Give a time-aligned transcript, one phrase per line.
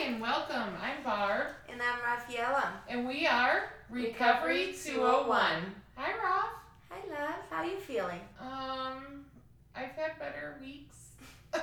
[0.00, 0.74] and welcome.
[0.82, 2.72] I'm Barb, And I'm Rafaela.
[2.88, 4.94] and we are Recovery, Recovery 201.
[4.94, 5.74] 201.
[5.96, 6.48] Hi, Rob.
[6.90, 7.40] Hi, love.
[7.50, 8.20] How you feeling?
[8.40, 9.24] Um,
[9.76, 11.10] I've had better weeks.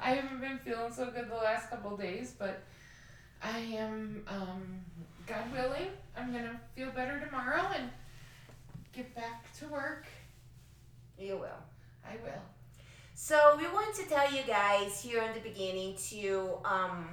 [0.00, 2.62] I haven't been feeling so good the last couple days, but
[3.42, 4.80] I am, um,
[5.26, 7.90] God willing, I'm gonna feel better tomorrow and
[8.92, 10.06] get back to work.
[11.18, 11.62] You will.
[12.08, 12.42] I will.
[13.18, 17.08] So we want to tell you guys here in the beginning to um,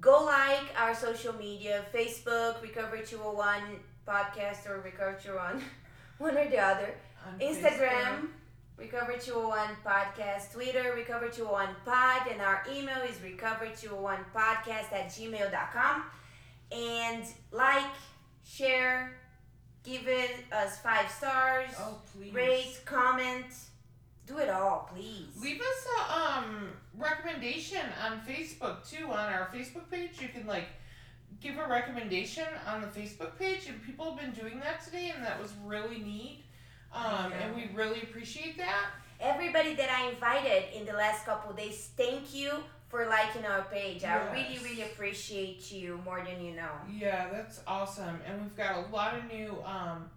[0.00, 3.62] go like our social media, Facebook, Recovery 201
[4.04, 5.62] podcast or Recovery 201,
[6.18, 6.92] one or the other.
[7.24, 8.30] On Instagram,
[8.76, 15.06] Recovery 201 podcast, Twitter, Recovery 201 pod, and our email is recovery 201 podcast at
[15.06, 16.02] gmail.com.
[16.72, 17.92] And like,
[18.44, 19.14] share,
[19.84, 21.78] give it us five stars, Facebook.
[21.78, 22.34] Oh, please.
[22.34, 23.46] rate, comment,
[24.26, 25.28] do it all, please.
[25.40, 29.06] Leave us a um recommendation on Facebook too.
[29.06, 30.68] On our Facebook page, you can like
[31.40, 35.24] give a recommendation on the Facebook page, and people have been doing that today, and
[35.24, 36.44] that was really neat.
[36.92, 38.86] Um, and we really appreciate that.
[39.20, 42.50] Everybody that I invited in the last couple days, thank you
[42.88, 44.02] for liking our page.
[44.02, 46.72] I really, really appreciate you more than you know.
[46.92, 48.18] Yeah, that's awesome.
[48.26, 50.10] And we've got a lot of new um,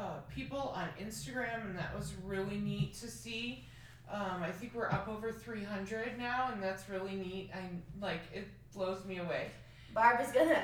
[0.00, 3.64] uh, people on Instagram, and that was really neat to see.
[4.10, 7.50] Um, I think we're up over 300 now, and that's really neat.
[7.54, 7.60] I
[8.04, 9.50] like it blows me away.
[9.94, 10.62] Barb is gonna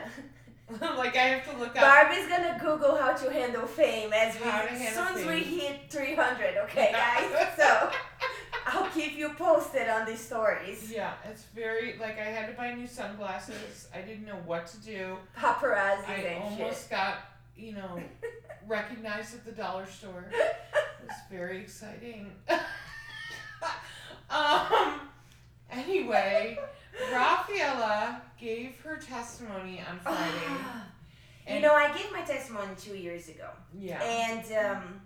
[0.97, 1.77] like I have to look up.
[1.77, 5.81] Barb is gonna Google how to handle fame as we as soon as we hit
[5.91, 6.56] 300.
[6.65, 7.48] Okay, guys.
[7.56, 7.91] so
[8.67, 10.91] I'll keep you posted on these stories.
[10.93, 13.89] Yeah, it's very like I had to buy new sunglasses.
[13.95, 15.19] I didn't know what to do.
[15.39, 16.91] Paparazzi I almost shit.
[16.91, 17.19] got,
[17.57, 18.01] you know,
[18.67, 20.31] recognized at the dollar store.
[20.33, 22.33] It was very exciting.
[24.31, 25.01] um
[25.71, 26.59] anyway,
[27.12, 30.55] Rafaela gave her testimony on Friday.
[31.49, 34.03] you know, I gave my testimony two years ago, Yeah.
[34.03, 35.00] and um,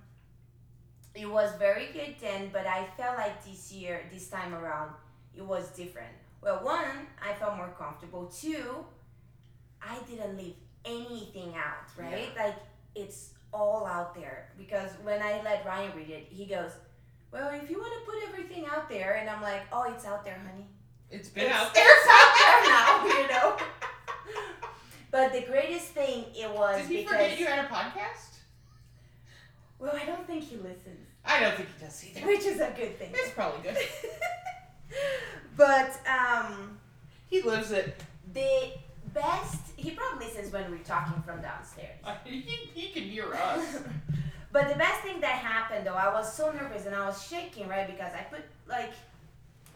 [1.15, 2.51] it was very good then.
[2.53, 4.93] But I felt like this year, this time around,
[5.37, 6.13] it was different.
[6.41, 8.27] Well, one, I felt more comfortable.
[8.27, 8.85] Two,
[9.83, 11.89] I didn't leave anything out.
[11.97, 12.29] Right?
[12.37, 12.57] Like
[12.95, 16.73] it's all out there because when I let Ryan read it, he goes.
[17.33, 20.25] Well, if you want to put everything out there, and I'm like, oh, it's out
[20.25, 20.67] there, honey.
[21.13, 21.85] It's been it's, out there.
[21.87, 23.57] It's out there now, you know.
[25.13, 28.39] But the greatest thing it was Did he because forget you had a podcast?
[29.79, 32.27] well, I don't think he listens, I don't think he does either.
[32.27, 33.11] which is a good thing.
[33.13, 33.77] It's probably good.
[35.57, 36.79] but um,
[37.29, 37.95] He lives it.
[38.33, 38.73] the
[39.13, 41.99] best he probably listens when we're talking from downstairs.
[42.25, 42.41] He,
[42.75, 43.79] he can hear us.
[44.53, 47.69] but the best thing that happened though, I was so nervous and I was shaking,
[47.69, 47.87] right?
[47.87, 48.93] Because I put like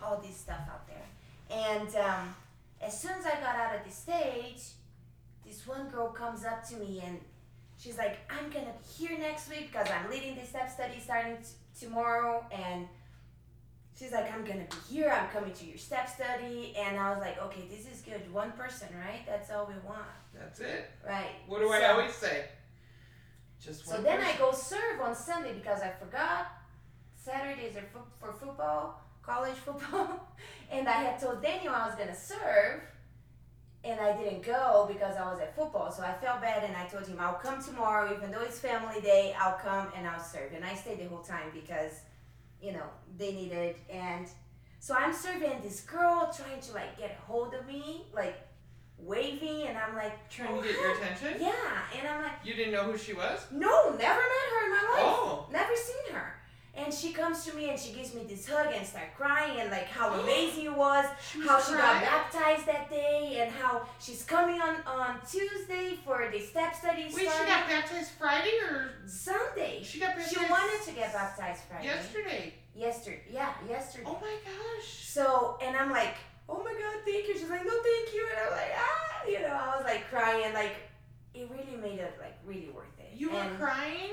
[0.03, 1.07] all this stuff out there.
[1.51, 2.35] And um,
[2.83, 4.63] as soon as I got out of the stage,
[5.47, 7.19] this one girl comes up to me and
[7.79, 11.37] she's like, I'm gonna be here next week because I'm leading the step study starting
[11.39, 12.45] t- tomorrow.
[12.53, 12.89] And
[13.99, 16.75] she's like, I'm gonna be here, I'm coming to your step study.
[16.79, 18.33] And I was like, okay, this is good.
[18.33, 19.25] One person, right?
[19.27, 20.91] That's all we want, That's it.
[21.07, 21.31] right?
[21.47, 22.47] What do I always say?
[23.61, 26.49] Just one So one then I go serve on Sunday because I forgot.
[27.17, 30.29] Saturdays are fo- for football, college football,
[30.71, 32.83] and I had told Daniel I was gonna serve,
[33.83, 35.91] and I didn't go because I was at football.
[35.91, 39.01] So I felt bad, and I told him I'll come tomorrow, even though it's family
[39.01, 39.35] day.
[39.41, 42.01] I'll come and I'll serve, and I stayed the whole time because,
[42.65, 42.89] you know,
[43.19, 43.77] they needed.
[43.91, 44.27] And
[44.81, 48.37] so I'm serving this girl trying to like get hold of me, like
[48.99, 51.35] waving, and I'm like Trying "Oh, to get your attention?
[51.41, 52.33] Yeah, and I'm like.
[52.45, 53.47] You didn't know who she was?
[53.51, 55.05] No, never met her in my life.
[55.05, 55.47] Oh.
[55.53, 56.35] Never seen her.
[56.77, 59.71] And she comes to me and she gives me this hug and start crying and
[59.71, 64.25] like how amazing it was, She how she got baptized that day, and how she's
[64.25, 68.91] coming on on Tuesday for the step study Wait, she starting got baptized Friday or
[69.07, 69.83] Sunday.
[69.85, 71.85] she got baptized She wanted to get baptized Friday.
[71.87, 72.55] yesterday?
[72.75, 74.05] Yesterday, yeah, yesterday.
[74.09, 74.89] Oh my gosh.
[75.07, 76.17] So, and I'm like,
[76.49, 77.35] oh my god, thank you.
[77.35, 78.27] She's like, no, thank you.
[78.33, 80.75] And I'm like, ah, you know, I was like crying, like
[81.35, 83.13] it really made it like really worth it.
[83.17, 84.11] You were And- crying?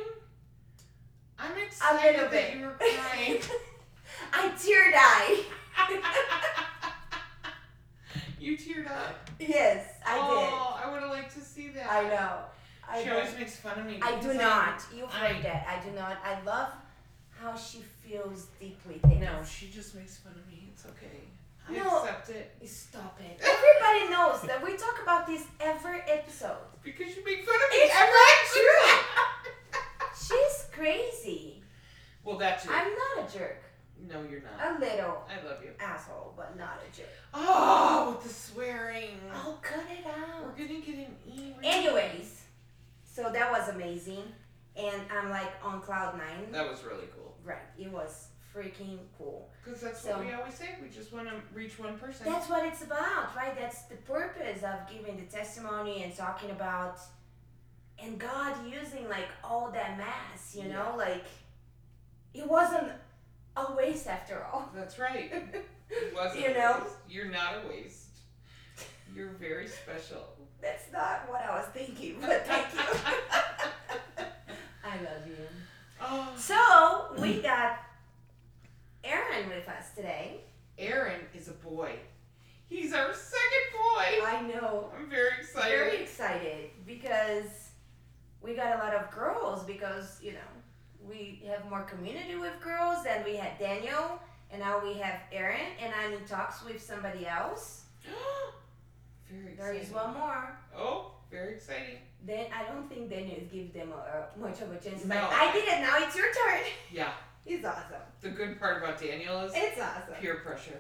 [1.42, 2.56] I'm A excited little that bit.
[2.58, 3.40] you were crying.
[4.34, 5.44] I teared eye.
[8.40, 9.30] you teared up.
[9.40, 10.22] yes, I did.
[10.24, 11.92] oh, I would have liked to see that.
[11.92, 12.40] I know.
[12.88, 13.18] I She know.
[13.20, 14.00] always makes fun of me.
[14.02, 14.82] I do not.
[14.96, 15.66] You've I- heard that.
[15.68, 16.18] I do not.
[16.24, 16.70] I love
[17.32, 19.22] how she feels deeply things.
[19.22, 20.70] No, she just makes fun of me.
[20.74, 21.22] It's okay.
[21.70, 22.02] I No.
[22.04, 22.52] accept it.
[22.68, 23.40] Stop it.
[23.42, 26.58] Everybody knows that we talk about this every episode.
[26.84, 29.26] Because you make fun of me It's every episode.
[30.32, 31.64] She's crazy.
[32.24, 32.72] Well, that's it.
[32.72, 33.62] I'm not a jerk.
[34.10, 34.78] No, you're not.
[34.78, 35.72] A little I love you.
[35.80, 37.10] asshole, but not a jerk.
[37.34, 39.20] Oh, with the swearing.
[39.34, 40.44] Oh, cut it out.
[40.46, 41.08] We're getting gonna get
[41.38, 42.42] an Anyways,
[43.04, 44.24] so that was amazing,
[44.76, 46.52] and I'm like on cloud nine.
[46.52, 47.36] That was really cool.
[47.44, 49.50] Right, it was freaking cool.
[49.64, 50.76] Because that's So- what we always say.
[50.82, 52.26] We just want to reach one person.
[52.26, 53.56] That's what it's about, right?
[53.58, 57.00] That's the purpose of giving the testimony and talking about
[58.04, 61.24] and God using like all that mass, you know, like
[62.34, 62.88] it wasn't
[63.58, 64.70] a waste after all.
[64.76, 65.32] That's right.
[65.94, 66.78] It wasn't You a know?
[66.84, 66.96] waste.
[67.10, 68.20] You're not a waste.
[69.14, 70.26] You're very special.
[70.62, 72.80] That's not what I was thinking, but thank you.
[74.86, 75.36] I love you.
[76.02, 77.80] Oh, So we got
[79.04, 80.42] Aron with us today.
[80.80, 81.92] Aron is a boy.
[82.70, 84.26] He's our second boy.
[84.26, 84.92] I know.
[84.98, 85.70] I'm very excited.
[85.78, 87.61] Very excited because
[88.42, 90.52] we got a lot of girls because you know
[91.08, 94.20] we have more community with girls than we had Daniel
[94.52, 97.84] and now we have Aron and I'm in talks with somebody else.
[99.30, 99.82] very There exciting.
[99.82, 100.58] is one more.
[100.78, 101.98] Oh, very exciting.
[102.26, 105.04] Then I don't think Daniel give them a, a much of a chance.
[105.06, 105.16] No.
[105.16, 105.82] But I did it.
[105.82, 106.62] Now it's your turn.
[106.92, 107.12] Yeah.
[107.46, 108.04] He's awesome.
[108.22, 110.14] The good part about Daniel is It's awesome.
[110.20, 110.80] peer pressure.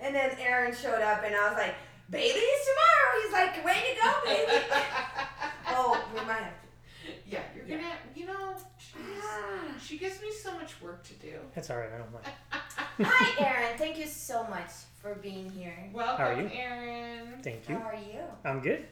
[0.00, 1.74] And then Aron showed up and I was like,
[2.08, 4.64] "Baby is tomorrow." He's like, "Way to go, baby!"
[5.68, 7.12] oh, we might have to.
[7.26, 7.92] yeah, you're gonna.
[8.14, 9.75] You know, she's, Ah.
[9.86, 11.34] She gives me so much work to do.
[11.54, 11.88] That's all right.
[11.94, 12.26] I don't mind.
[13.08, 13.78] Hi, Aron.
[13.78, 15.76] Thank you so much for being here.
[15.92, 16.50] Welcome, How are you?
[16.52, 17.40] Aron.
[17.40, 17.76] Thank you.
[17.76, 18.20] How are you?
[18.44, 18.84] I'm good.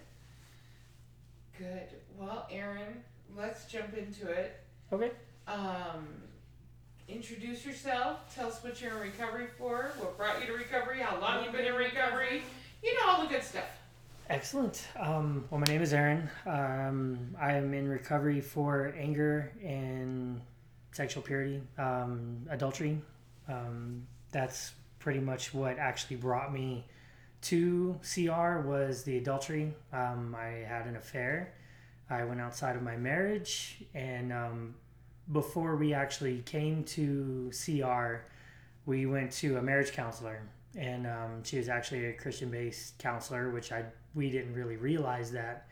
[1.58, 1.88] Good.
[2.16, 3.02] Well, Aron,
[3.36, 4.60] let's jump into it.
[4.92, 5.10] Okay.
[5.48, 6.06] Um,
[7.08, 8.32] introduce yourself.
[8.32, 9.90] Tell us what you're in recovery for.
[9.98, 11.00] What brought you to recovery?
[11.00, 12.42] How long you've been in recovery?
[12.84, 13.64] You know all the good stuff.
[14.30, 14.86] Excellent.
[14.96, 16.30] Um, well, my name is Aron.
[16.46, 20.40] Um, I am in recovery for anger and
[20.94, 23.00] sexual purity, um, adultery.
[23.48, 26.86] Um, that's pretty much what actually brought me
[27.42, 29.74] to CR was the adultery.
[29.92, 31.52] Um, I had an affair.
[32.08, 34.74] I went outside of my marriage, and um,
[35.32, 38.26] before we actually came to CR,
[38.86, 40.42] we went to a marriage counselor,
[40.76, 45.66] and um, she was actually a Christian-based counselor, which I we didn't really realize that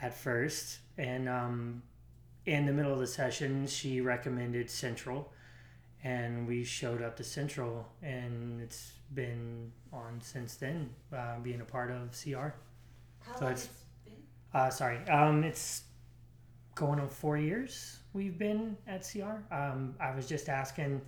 [0.00, 0.78] at first.
[0.98, 1.82] And um,
[2.46, 5.32] in the middle of the session, she recommended Central,
[6.02, 11.64] and we showed up to Central, and it's been on since then, uh, being a
[11.64, 12.54] part of CR.
[13.20, 14.22] How So long it's- it's been?
[14.52, 15.84] Uh, sorry, um, it's
[16.74, 19.42] going on four years we've been at CR.
[19.50, 21.00] Um, I was just asking,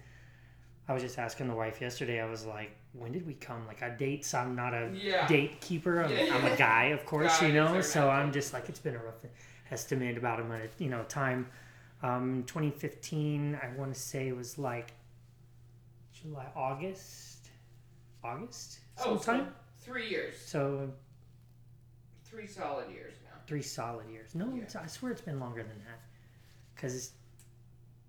[0.88, 2.20] I was just asking the wife yesterday.
[2.20, 3.66] I was like, when did we come?
[3.66, 5.26] Like, I date, so I'm not a Yeah.
[5.26, 6.02] date keeper.
[6.02, 6.34] I'm, Yeah.
[6.36, 7.80] I'm a guy, of course, you know.
[7.80, 9.20] So I'm just like, it's been a rough
[9.78, 11.48] estimate about a minute, you know, time.
[12.02, 14.92] Um, 2015, I want to say it was like
[16.12, 17.48] July, August,
[18.22, 19.46] August, Oh, sometime.
[19.46, 19.52] so
[19.92, 20.34] three years.
[20.38, 20.90] so
[22.24, 23.36] Three solid years now.
[23.46, 24.34] three solid years.
[24.34, 24.62] No, Yeah.
[24.62, 26.00] it's, I swear it's been longer than that.
[26.74, 27.12] Because,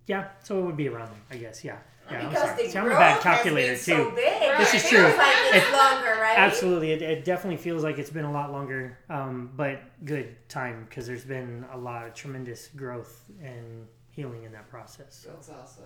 [0.07, 1.63] yeah, so it would be around there, I guess.
[1.63, 1.77] Yeah,
[2.11, 2.19] yeah.
[2.21, 2.63] I'm because sorry.
[2.63, 3.81] the See, I'm a growth bad has calculator been too.
[3.83, 4.57] so big.
[4.57, 5.17] This it is feels true.
[5.17, 6.35] like it's longer, right?
[6.37, 10.85] Absolutely, it, it definitely feels like it's been a lot longer, um, but good time
[10.89, 15.19] because there's been a lot of tremendous growth and healing in that process.
[15.23, 15.29] So.
[15.31, 15.83] That's awesome.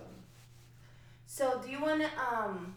[1.26, 2.08] So, do you want to?
[2.18, 2.74] Um,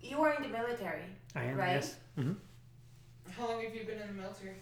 [0.00, 1.02] you were in the military.
[1.34, 1.72] I am Right.
[1.72, 2.32] yes, hmm
[3.30, 4.56] How long have you been in the military?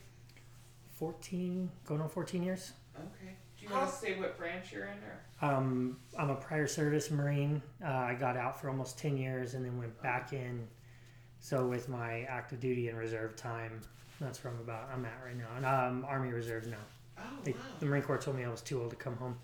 [0.96, 2.72] fourteen, going on fourteen years.
[2.96, 3.34] Okay.
[3.66, 5.48] Do you want to say what branch you're in, or?
[5.54, 7.62] Um, I'm a prior service Marine.
[7.82, 10.66] Uh, I got out for almost 10 years and then went back in.
[11.40, 13.80] So, with my active duty and reserve time,
[14.20, 14.90] that's where I'm about.
[14.92, 15.48] I'm at right now.
[15.56, 16.76] And um, Army Reserves now.
[17.18, 17.58] Oh They, wow.
[17.80, 19.36] The Marine Corps told me I was too old to come home.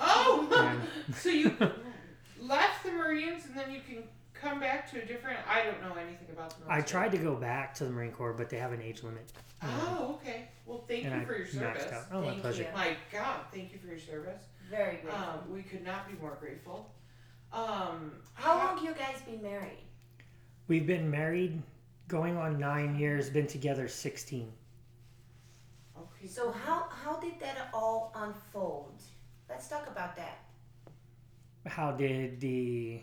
[0.00, 0.46] Oh.
[0.50, 1.14] Yeah.
[1.14, 1.54] so you
[2.40, 4.04] left the Marines and then you can
[4.40, 5.38] come back to a different.
[5.48, 6.78] I don't know anything about the military.
[6.82, 9.32] I tried to go back to the Marine Corps, but they have an age limit.
[9.62, 10.48] Um, Oh, okay.
[10.66, 11.92] Well, thank and you I for your maxed service.
[11.92, 12.04] out.
[12.12, 12.62] Oh, my Thank pleasure.
[12.62, 12.68] you.
[12.74, 14.42] My God, thank you for your service.
[14.70, 15.22] Very grateful.
[15.24, 16.90] Um, we could not be more grateful.
[17.52, 19.78] Um, How long you guys been married?
[20.68, 21.62] We've been married
[22.08, 24.52] going on nine years, been together 16.
[25.98, 26.26] Okay.
[26.28, 29.00] So, how how did that all unfold?
[29.48, 30.38] Let's talk about that.
[31.66, 33.00] How did the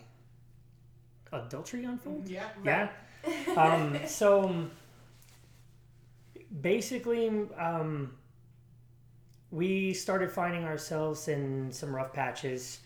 [1.32, 2.28] adultery unfold?
[2.28, 2.48] Yeah.
[2.64, 2.88] Yeah.
[3.56, 4.68] um, so
[6.60, 7.28] basically,
[7.58, 8.12] um,
[9.50, 12.80] we started finding ourselves in some rough patches.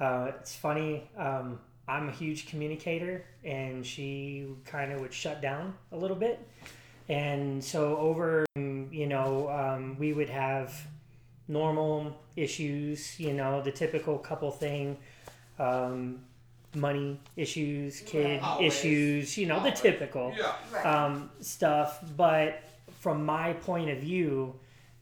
[0.00, 1.08] Uh, it's funny.
[1.16, 6.46] Um, I'm a huge communicator, and she kind of would shut down a little bit.
[7.08, 10.74] And so over, you know, um, we would have
[11.48, 14.96] normal issues, you know, the typical couple thing,
[15.58, 16.20] um,
[16.76, 18.72] money issues, kid Always.
[18.74, 19.80] issues, you know, Always.
[19.80, 20.54] the typical Yeah.
[20.82, 22.00] Um, stuff.
[22.16, 22.62] But
[23.00, 24.54] from my point of view,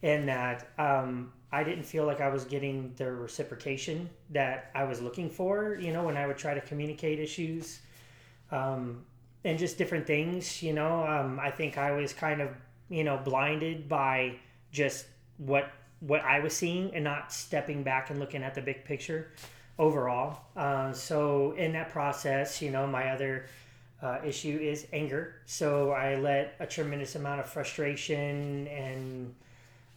[0.02, 5.00] in that um, I didn't feel like I was getting the reciprocation that I was
[5.00, 7.80] looking for, you know, when I would try to communicate issues
[8.50, 9.04] um,
[9.44, 11.04] and just different things, you know.
[11.06, 12.50] Um, I think I was kind of,
[12.88, 14.36] you know, blinded by
[14.72, 15.06] just
[15.38, 19.30] what what I was seeing and not stepping back and looking at the big picture
[19.78, 20.38] overall.
[20.56, 23.46] Uh, so in that process, you know, my other
[24.02, 25.36] uh, issue is anger.
[25.46, 29.34] So I let a tremendous amount of frustration and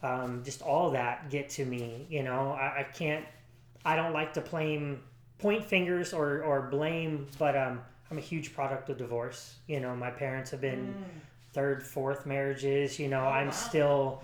[0.02, 2.06] um, just all that get to me.
[2.08, 3.24] You know, I, I, can't,
[3.84, 5.00] I don't like to blame,
[5.38, 7.80] point fingers or, or blame, but um,
[8.10, 9.56] I'm a huge product of divorce.
[9.66, 11.52] You know, my parents have been mm.
[11.52, 12.98] third, fourth marriages.
[12.98, 13.52] You know, oh, I'm wow.
[13.52, 14.22] still,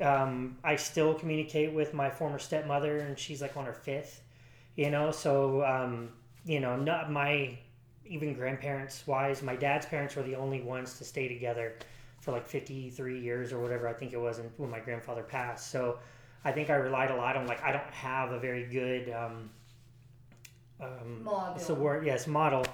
[0.00, 4.22] um, I still communicate with my former stepmother, and she's like on her fifth.
[4.76, 6.10] You know, so um,
[6.44, 7.58] you know, not my
[8.04, 11.74] even grandparents wise, my dad's parents were the only ones to stay together
[12.20, 15.70] for like 53 years or whatever I think it was when my grandfather passed.
[15.70, 15.98] So
[16.44, 19.50] I think I relied a lot on like I don't have a very good um,
[20.80, 21.76] um, model.
[21.76, 22.64] Word, yes, model.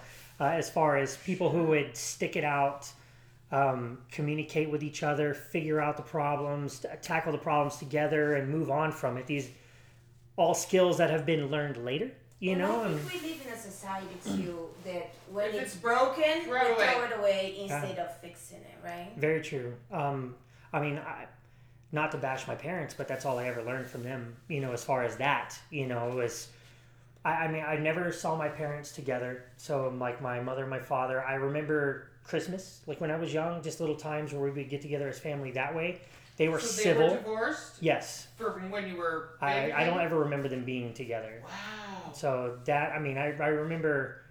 [0.40, 2.90] Uh, as far as people who would stick it out,
[3.52, 8.70] um, communicate with each other, figure out the problems, tackle the problems together, and move
[8.70, 9.26] on from it.
[9.26, 9.50] These
[10.36, 12.10] all skills that have been learned later.
[12.40, 15.76] You and know, I think we live in a society too that when it's, it's,
[15.76, 18.04] broken, throw we throw it away instead yeah.
[18.04, 19.12] of fixing it, right?
[19.16, 19.74] Very true.
[19.92, 20.34] Um,
[20.72, 21.26] I mean, I,
[21.92, 24.34] not to bash my parents, but that's all I ever learned from them.
[24.48, 26.48] You know, as far as that, you know, was.
[27.24, 29.44] I, I mean, I never saw my parents together.
[29.56, 33.62] So, like my mother and my father, I remember Christmas, like when I was young,
[33.62, 36.00] just little times where we would get together as family that way.
[36.36, 37.10] They were so civil.
[37.10, 37.74] Were divorced.
[37.80, 38.28] Yes.
[38.36, 39.30] From when you were.
[39.40, 41.42] I, I don't ever remember them being together.
[41.44, 42.12] Wow.
[42.12, 44.22] So that I mean I, I remember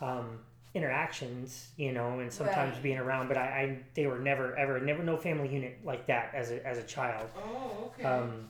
[0.00, 0.38] um,
[0.74, 2.82] interactions, you know, and sometimes right.
[2.82, 6.32] being around, but I, I they were never ever never no family unit like that
[6.34, 7.28] as a as a child.
[7.36, 8.04] Oh, okay.
[8.04, 8.48] Um,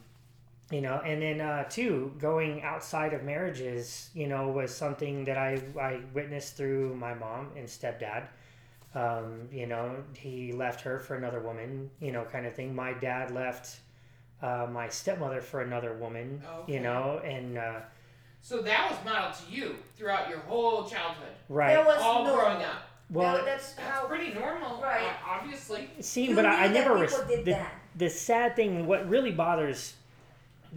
[0.70, 5.38] you know, and then uh, two going outside of marriages, you know, was something that
[5.38, 8.26] I I witnessed through my mom and stepdad.
[8.96, 12.74] Um, you know, he left her for another woman, you know, kind of thing.
[12.74, 13.80] My dad left
[14.40, 16.72] uh, my stepmother for another woman, okay.
[16.72, 17.58] you know, and.
[17.58, 17.80] Uh,
[18.40, 21.34] so that was modeled to you throughout your whole childhood.
[21.50, 21.74] Right.
[21.74, 22.82] There was all no, growing up.
[23.10, 25.12] Well, that's, that's how, pretty normal, right?
[25.28, 25.90] Obviously.
[26.00, 26.96] See, but I, I never.
[26.96, 29.94] Res- the, the sad thing, what really bothers,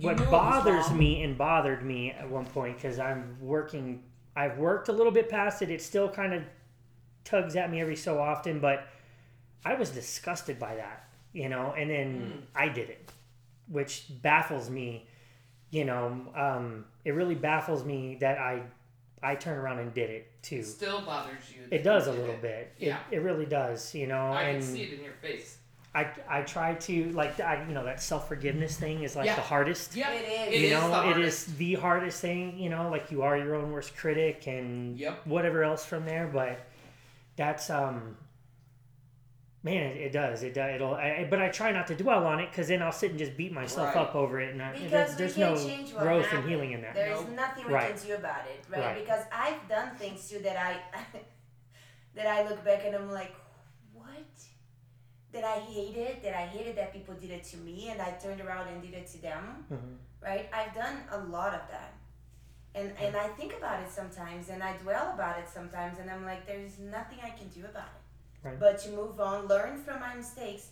[0.01, 4.03] what bothers me and bothered me at one point, because I'm working,
[4.35, 5.69] I've worked a little bit past it.
[5.71, 6.43] It still kind of
[7.29, 8.87] tugs at me every so often, but
[9.65, 12.59] I was disgusted by that, you know, and then mm.
[12.59, 13.11] I did it,
[13.67, 15.07] which baffles me,
[15.69, 16.21] you know.
[16.35, 18.63] Um, it really baffles me that I
[19.21, 20.57] I turned around and did it too.
[20.57, 21.67] It still bothers you.
[21.71, 22.41] It does a little it.
[22.41, 22.73] bit.
[22.77, 22.99] Yeah.
[23.11, 24.31] It, it really does, you know.
[24.31, 25.57] I and can see it in your face.
[25.93, 29.35] I, I try to like I you know that self forgiveness thing is like yeah.
[29.35, 29.95] the hardest.
[29.95, 30.61] Yeah, it is.
[30.61, 32.59] You know, it is the hardest thing.
[32.59, 35.25] You know, like you are your own worst critic and yep.
[35.25, 36.29] whatever else from there.
[36.31, 36.59] But
[37.39, 38.17] that's um
[39.63, 42.41] man it, it does it does it'll I, but i try not to dwell on
[42.41, 44.01] it because then i'll sit and just beat myself right.
[44.01, 45.55] up over it and I, because there's, no
[45.97, 46.41] growth happened.
[46.41, 47.35] and healing in that there's nope.
[47.35, 47.95] nothing we right.
[47.95, 48.81] can do about it right?
[48.81, 50.77] right because i've done things too that i
[52.15, 53.33] that i look back and i'm like
[53.93, 54.27] what
[55.31, 58.41] that i hated that i hated that people did it to me and i turned
[58.41, 59.93] around and did it to them mm-hmm.
[60.21, 61.93] right i've done a lot of that
[62.79, 66.25] and and I think about it sometimes, and I dwell about it sometimes, and I'm
[66.25, 68.59] like, there's nothing I can do about it, right.
[68.59, 70.69] but to move on, learn from my mistakes,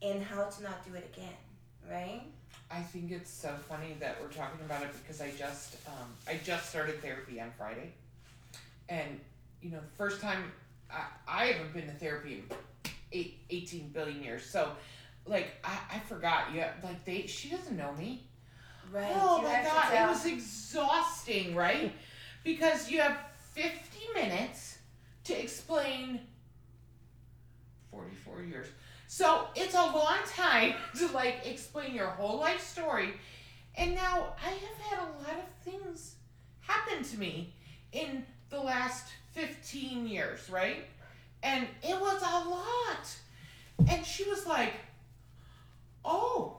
[0.00, 1.34] and how to not do it again,
[1.90, 2.22] right?
[2.70, 6.38] I think it's so funny that we're talking about it because I just um, I
[6.44, 7.92] just started therapy on Friday,
[8.88, 9.20] and
[9.60, 10.52] you know, the first time
[10.90, 14.70] I, I haven't been to therapy in eight, 18 billion years, so
[15.26, 16.54] like I, I forgot.
[16.54, 18.22] Yeah, like they she doesn't know me
[18.92, 19.12] Right.
[19.14, 21.92] Oh you my god, it was exhausting, right?
[22.44, 23.18] because you have
[23.54, 23.70] 50
[24.14, 24.78] minutes
[25.24, 26.20] to explain
[27.90, 28.66] 44 years.
[29.06, 33.14] So it's a long time to like explain your whole life story.
[33.76, 36.16] And now I have had a lot of things
[36.60, 37.54] happen to me
[37.92, 40.84] in the last 15 years, right?
[41.42, 43.16] And it was a lot.
[43.88, 44.74] And she was like,
[46.04, 46.58] oh,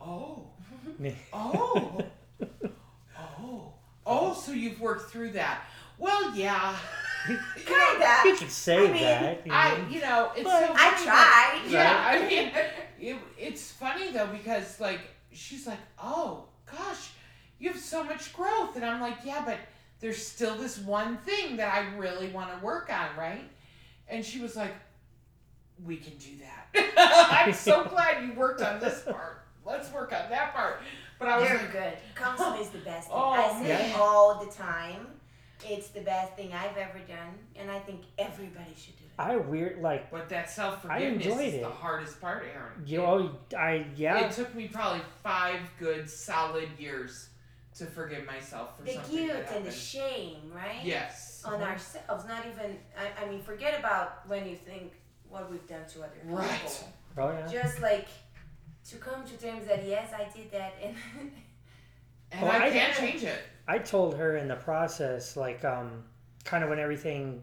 [0.00, 0.46] oh,
[1.32, 2.00] oh.
[3.18, 3.72] Oh.
[4.04, 5.62] Oh, so you've worked through that.
[5.98, 6.76] Well, yeah.
[7.26, 8.22] Kinda.
[8.24, 9.46] You can say I mean, that.
[9.46, 9.56] You know.
[9.56, 11.70] I, you know, it's but so I tried.
[11.70, 12.50] yeah, I mean,
[13.00, 15.00] it, it's funny though because like
[15.32, 17.10] she's like, oh gosh,
[17.60, 19.58] you have so much growth, and I'm like, yeah, but
[20.00, 23.48] there's still this one thing that I really want to work on, right?
[24.08, 24.74] And she was like,
[25.84, 27.28] we can do that.
[27.46, 29.41] I'm so glad you worked on this part.
[29.64, 30.80] Let's work on that part.
[31.18, 31.92] But I was They're like, good.
[32.14, 33.16] Counseling is the best thing.
[33.16, 33.90] Oh, I say man.
[33.90, 35.06] it all the time.
[35.64, 39.10] It's the best thing I've ever done, and I think everybody should do it.
[39.20, 41.60] I weird like but that self forgiveness enjoyed is it.
[41.62, 42.84] the hardest part, Aron.
[42.84, 47.28] you It- know I yeah It took me probably five good solid years
[47.76, 50.80] to forgive myself for The something guilt that and the shame, right?
[50.82, 51.42] yes.
[51.44, 51.64] On uh-huh.
[51.64, 52.76] ourselves, not even.
[52.98, 54.92] I, I mean, forget about when you think
[55.28, 56.38] what we've done to other people.
[56.38, 56.84] Right.
[57.18, 58.08] oh yeah Just like
[58.90, 60.94] to come to terms that yes, I did that, and
[62.32, 63.38] And Well, I, I- can't change it.
[63.68, 66.02] I told her in the process, like, um,
[66.44, 67.42] kind of when everything,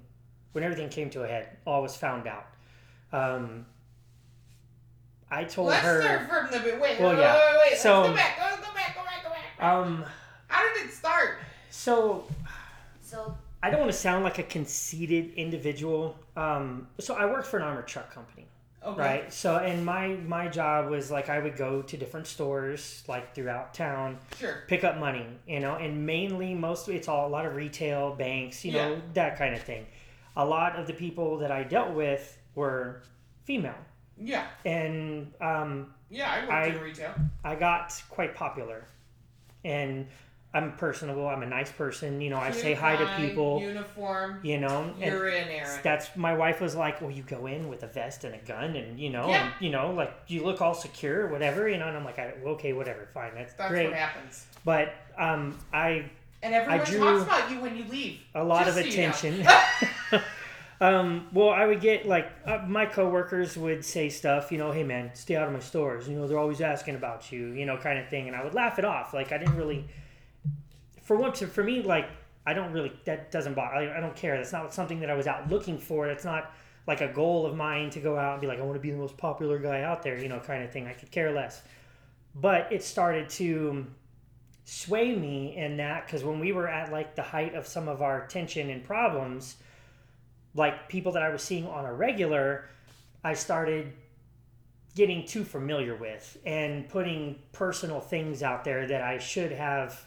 [0.51, 2.47] when everything came to a head, all was found out.
[3.13, 3.65] Um,
[5.31, 6.81] I told Let's her, start from the wait.
[6.81, 7.33] Wait, Well, wait, yeah.
[7.53, 7.77] wait, wait.
[7.79, 8.37] So- Let's go back.
[8.37, 8.95] Go, go back.
[8.95, 9.23] Go back.
[9.23, 9.63] Go back.
[9.63, 10.05] um,
[10.47, 11.37] How did it start?
[11.69, 12.25] so
[13.01, 16.17] so I don't want to sound like a conceited individual.
[16.35, 18.47] Um, so I worked for an armored truck company,
[18.85, 18.99] Okay.
[19.01, 19.33] right?
[19.33, 23.73] So, and my my job was like I would go to different stores like throughout
[23.73, 24.63] town, Sure.
[24.67, 28.63] pick up money, you know, and mainly most it's all a lot of retail banks,
[28.63, 29.85] you know, that kind of thing.
[30.37, 33.01] A lot of the people that I dealt with were
[33.43, 33.75] female,
[34.17, 34.47] Yeah.
[34.63, 36.31] and um, Yeah.
[36.31, 37.13] I worked I- in retail.
[37.43, 38.85] I got quite popular,
[39.65, 40.07] and
[40.51, 41.27] I'm personable.
[41.27, 42.37] I'm a nice person, you know.
[42.37, 44.39] I say hi to people, Uniform.
[44.41, 45.79] you know, You're in, Aron.
[45.83, 48.75] that's my wife was like, well, you go in with a vest and a gun,
[48.75, 49.43] and you know, Yeah.
[49.45, 51.87] and, you know, like you look all secure, whatever, you know.
[51.87, 53.89] And I'm like, okay, whatever, fine, that's, That's great.
[53.89, 54.47] what happens.
[54.65, 56.05] But um, I
[56.41, 58.19] And everyone drew- talks about you when you leave.
[58.33, 59.09] a lot of so you know.
[59.09, 59.45] attention.
[60.81, 64.83] um, well, I would get like uh, my coworkers would say stuff, you know, hey
[64.83, 66.07] man, stay out of my stores.
[66.07, 68.53] You know, they're always asking about you, you know, kind of thing, and I would
[68.53, 69.13] laugh it off.
[69.13, 69.85] Like I didn't really,
[71.09, 72.07] for one, to for me, like
[72.45, 73.77] I don't really that doesn't bother.
[73.77, 74.37] I, I don't care.
[74.37, 76.05] That's not something that I was out looking for.
[76.05, 76.53] That's not
[76.85, 78.91] like a goal of mine to go out and be like I want to be
[78.91, 80.85] the most popular guy out there, you know, kind of thing.
[80.85, 81.63] I could care less.
[82.35, 83.87] But it started to
[84.65, 88.03] sway me in that because when we were at like the height of some of
[88.03, 89.55] our tension and problems
[90.53, 92.69] like people that i was seeing on a regular
[93.23, 93.93] i started
[94.93, 100.05] getting too familiar with and putting personal things out there that i should have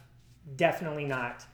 [0.56, 1.44] definitely not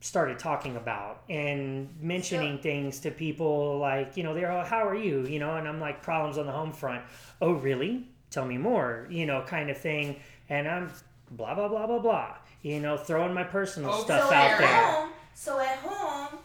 [0.00, 4.94] started talking about and mentioning things to people like you know they're all how are
[4.94, 5.26] you?
[5.26, 7.02] You know and i'm like problems on the home front.
[7.40, 8.06] Oh really?
[8.30, 10.20] Tell me more you know kind of thing.
[10.48, 10.90] And i'm
[11.32, 14.58] blah blah blah blah blah you know throwing my personal Oh, stuff so out at
[14.58, 14.86] there.
[14.86, 16.38] home, so at home,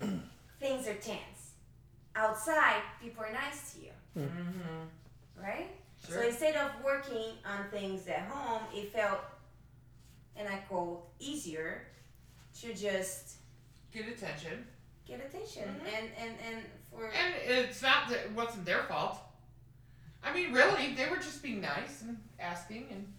[0.60, 1.52] things are tense.
[2.16, 5.42] Outside, people are nice to you, Mm-hmm.
[5.42, 5.68] right?
[5.98, 9.20] So instead of working on things at home, it felt,
[10.36, 11.82] and I call easier
[12.60, 13.36] to just
[13.92, 14.66] Get attention.
[15.06, 15.98] get attention Mhm.
[15.98, 19.20] and and and for And it's not that it wasn't their fault.
[20.22, 23.12] I mean, really, they were just being nice and asking and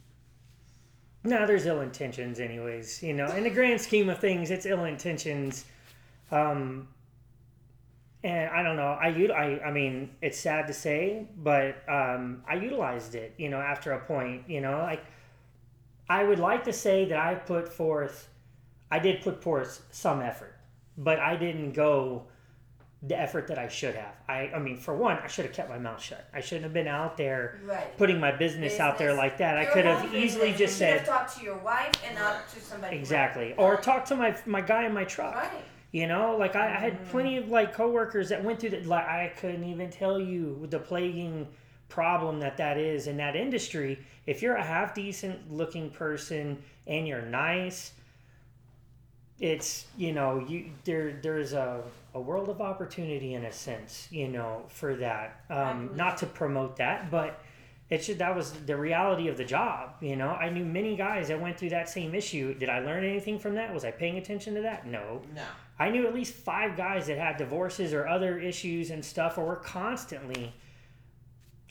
[1.24, 3.04] No, there's ill intentions, anyways.
[3.04, 5.65] You know, in the grand scheme of things, it's ill intentions.
[6.32, 6.88] Um,
[8.24, 8.97] and I don't know.
[9.02, 13.34] I, ut- I, I mean, it's sad to say, but um, I utilized it.
[13.38, 15.04] You know, after a point, you know, like
[16.12, 18.28] I would like to say that I put forth,
[18.91, 20.56] I did put forth some effort,
[20.97, 22.24] but I didn't go
[23.04, 24.13] the effort that I should have.
[24.28, 26.28] I, I mean, for one, I should have kept my mouth shut.
[26.34, 27.97] I shouldn't have been out there right.
[27.97, 29.58] putting my business, out there like that.
[29.58, 32.60] I could have easily business, just you said talked to your wife and not to
[32.60, 32.97] somebody.
[32.97, 33.58] exactly, Right.
[33.60, 35.34] or talk to my my guy in my truck.
[35.36, 35.63] Right.
[35.93, 37.10] You know, like I, I had Mhm.
[37.10, 38.86] plenty of like coworkers that went through that.
[38.86, 41.47] Like I couldn't even tell you the plaguing
[41.91, 43.99] problem that that is in that industry.
[44.25, 47.91] If you're a half decent looking person and you're nice,
[49.39, 54.27] it's you know you there there's a a world of opportunity in a sense, you
[54.27, 55.43] know, for that.
[55.49, 57.41] Um, not to promote that, but
[57.89, 59.95] it should that was the reality of the job.
[60.01, 62.54] You know, I knew many guys that went through that same issue.
[62.54, 63.73] Did I learn anything from that?
[63.73, 64.88] Was I paying attention to that?
[64.88, 65.21] No.
[65.36, 65.43] no.
[65.77, 69.45] I knew at least five guys that had divorces or other issues and stuff, or
[69.45, 70.54] were constantly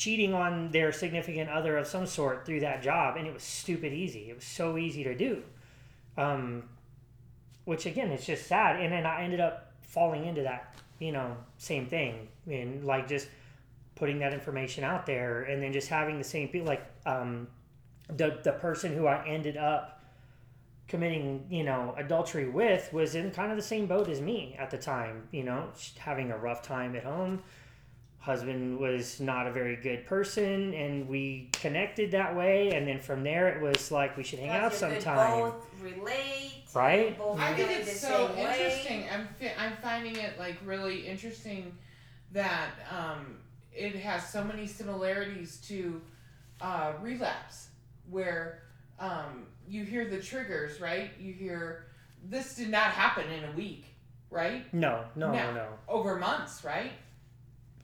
[0.01, 3.93] cheating on their significant other of some sort through that job, and it was stupid
[3.93, 4.31] easy.
[4.31, 5.43] It was so easy to do.
[6.17, 6.71] Um,
[7.67, 8.81] which again, it's just sad.
[8.81, 13.29] And then I ended up falling into that, you know, same thing, and like just
[13.95, 17.47] putting that information out there, and then just having the same people, like um,
[18.09, 20.03] the the person who I ended up
[20.89, 24.71] committing, you know, adultery with was in kind of the same boat as me at
[24.71, 27.43] the time, you know, having a rough time at home.
[28.21, 32.73] Husband was not a very good person, and we connected that way.
[32.73, 35.41] And then from there, it was like we should hang out Because you could sometime.
[35.41, 36.53] Both relate.
[36.75, 37.17] Right?
[37.19, 38.53] Both I think it's so same way.
[38.53, 39.05] interesting.
[39.13, 41.75] I'm fi- I'm finding it like really interesting
[42.33, 43.39] that um,
[43.73, 46.01] it has so many similarities to
[46.61, 47.69] uh, relapse
[48.11, 48.65] where
[48.99, 51.11] um, you hear the triggers, right?
[51.19, 51.87] You hear
[52.29, 53.87] this did not happen in a week,
[54.29, 54.73] right?
[54.75, 55.55] No, no, No.
[55.55, 55.67] no.
[55.89, 56.93] Over months, right?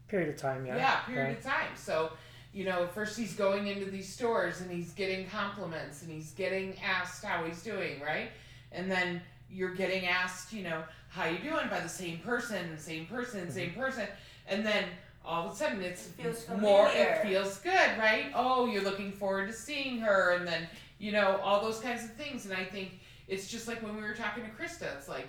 [0.08, 0.76] Period of time, yeah.
[0.76, 1.38] Yeah, period right.
[1.38, 1.68] of time.
[1.74, 2.12] So,
[2.52, 6.76] you know, first he's going into these stores and he's getting compliments and he's getting
[6.84, 8.30] asked how he's doing, right?
[8.72, 13.06] And then you're getting asked, you know, how you doing by the same person, same
[13.06, 13.50] person, mm-hmm.
[13.50, 14.06] same person,
[14.48, 14.84] and then
[15.24, 16.88] all of a sudden it's It feels more.
[16.88, 17.14] familiar.
[17.14, 18.26] It feels good, right?
[18.34, 22.12] Oh, you're looking forward to seeing her, and then you know all those kinds of
[22.12, 22.46] things.
[22.46, 24.94] And I think it's just like when we were talking to Krista.
[24.96, 25.28] It's like,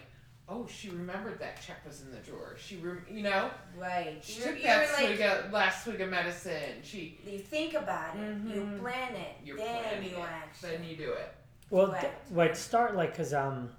[0.49, 2.55] oh, she remembered that check was in the drawer.
[2.57, 4.19] She, rem- you know, Right.
[4.23, 6.81] she You're, took you're that like, swig of, last swig of medicine.
[6.83, 8.79] She you think about it, you Mhm.
[8.79, 10.69] plan it, You're then planning you it, action.
[10.69, 11.33] then you do it.
[11.69, 12.01] Well, Correct.
[12.01, 13.69] th- what start like because um,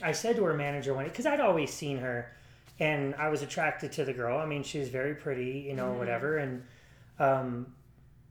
[0.00, 2.30] I said to her manager one because I'd always seen her,
[2.78, 4.38] and I was attracted to the girl.
[4.38, 5.98] I mean, she was very pretty, you know, Mhm.
[5.98, 6.38] whatever.
[6.38, 6.64] And
[7.18, 7.74] um,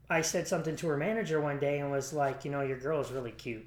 [0.08, 3.00] I said something to her manager one day and was like, you know, your girl
[3.00, 3.66] is really cute,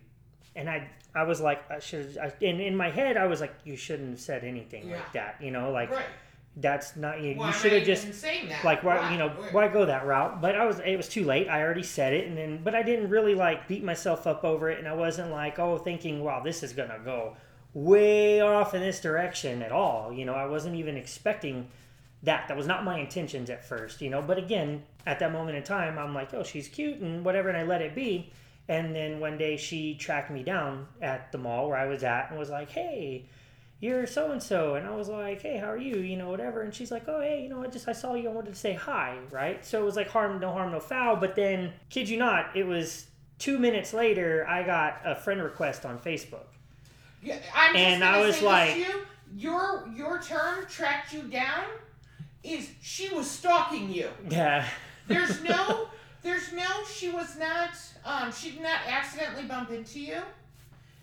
[0.56, 2.17] and I I was like, I should.
[2.17, 5.38] I, in in my head, I was like, you shouldn't have said anything like that,
[5.41, 6.06] you know, like right.
[6.58, 7.36] that's not you.
[7.36, 8.63] Why you should have just that.
[8.63, 9.50] like why, you know Why?
[9.52, 12.28] why go that route but i was it was too late i already said it
[12.28, 15.32] and then but i didn't really like beat myself up over it and i wasn't
[15.32, 17.36] like oh thinking wow this is gonna go
[17.74, 21.67] way off in this direction at all you know i wasn't even expecting
[22.24, 25.56] that that was not my intentions at first you know but again at that moment
[25.56, 28.32] in time i'm like oh she's cute and whatever and i let it be
[28.69, 32.29] and then one day she tracked me down at the mall where i was at
[32.29, 33.25] and was like hey
[33.82, 35.97] you're so and so and i was like hey how are you?
[35.97, 36.62] You know whatever.
[36.62, 38.60] And she's like oh hey you know i just i saw you i wanted to
[38.60, 39.65] say hi right?
[39.65, 41.15] So it was like harm no harm no foul.
[41.17, 45.86] But then kid you not it was two minutes later i got a friend request
[45.86, 46.47] on facebook.
[47.23, 48.86] Yeah, I'm just And I was like- you,
[49.38, 51.63] your your term tracked you down
[52.43, 54.10] is she was stalking you.
[54.29, 54.65] yeah.
[55.08, 55.88] There's no,
[56.23, 56.84] there's no.
[56.91, 57.71] She was not.
[58.05, 60.21] Um, she did not accidentally bump into you.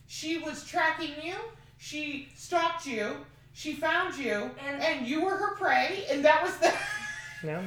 [0.06, 1.34] She was tracking you.
[1.78, 3.16] She stalked you.
[3.52, 6.04] She found you, And- and, you were her prey.
[6.10, 6.72] And that was the.
[7.46, 7.62] no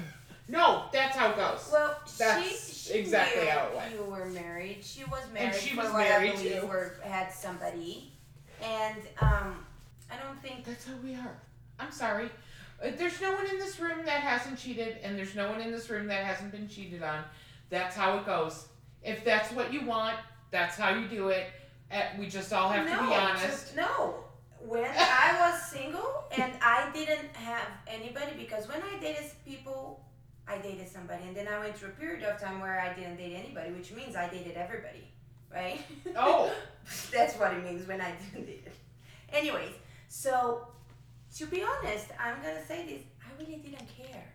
[0.49, 1.69] no, that's how it goes.
[1.71, 3.93] Well, That's she, she exactly knew how it went.
[3.93, 4.79] You were married.
[4.81, 6.67] She was married And she was what married I believe too.
[6.67, 8.11] were, had somebody,
[8.63, 9.63] and um,
[10.11, 11.37] I don't think That's how we are.
[11.79, 12.29] I'm sorry.
[12.83, 15.71] Uh, There's no one in this room that hasn't cheated, and there's no one in
[15.71, 17.23] this room that hasn't been cheated on.
[17.69, 18.67] That's how it goes.
[19.03, 20.17] If that's what you want,
[20.51, 21.47] that's how you do it.
[21.91, 23.69] Uh, we just all have no, to be honest.
[23.71, 24.15] to- no.
[24.61, 30.05] When I was single and I didn't have anybody, because when I dated people,
[30.47, 33.15] I dated somebody, and then I went through a period of time where I didn't
[33.17, 35.07] date anybody, which means I dated everybody,
[35.53, 35.79] right?
[36.17, 36.51] Oh.
[37.11, 38.73] That's what it means when I didn't date it.
[39.31, 39.71] Anyways,
[40.09, 40.67] so
[41.37, 44.33] to be honest, I'm gonna say this: I really didn't care,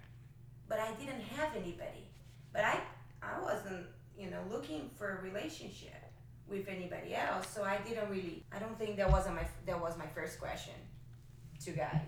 [0.68, 2.08] but I didn't have anybody.
[2.52, 2.80] But I,
[3.22, 5.92] I wasn't, you know, looking for a relationship
[6.46, 8.44] with anybody else, so I didn't really.
[8.54, 10.74] I don't think that wasn't my that was my first question
[11.64, 12.00] to guys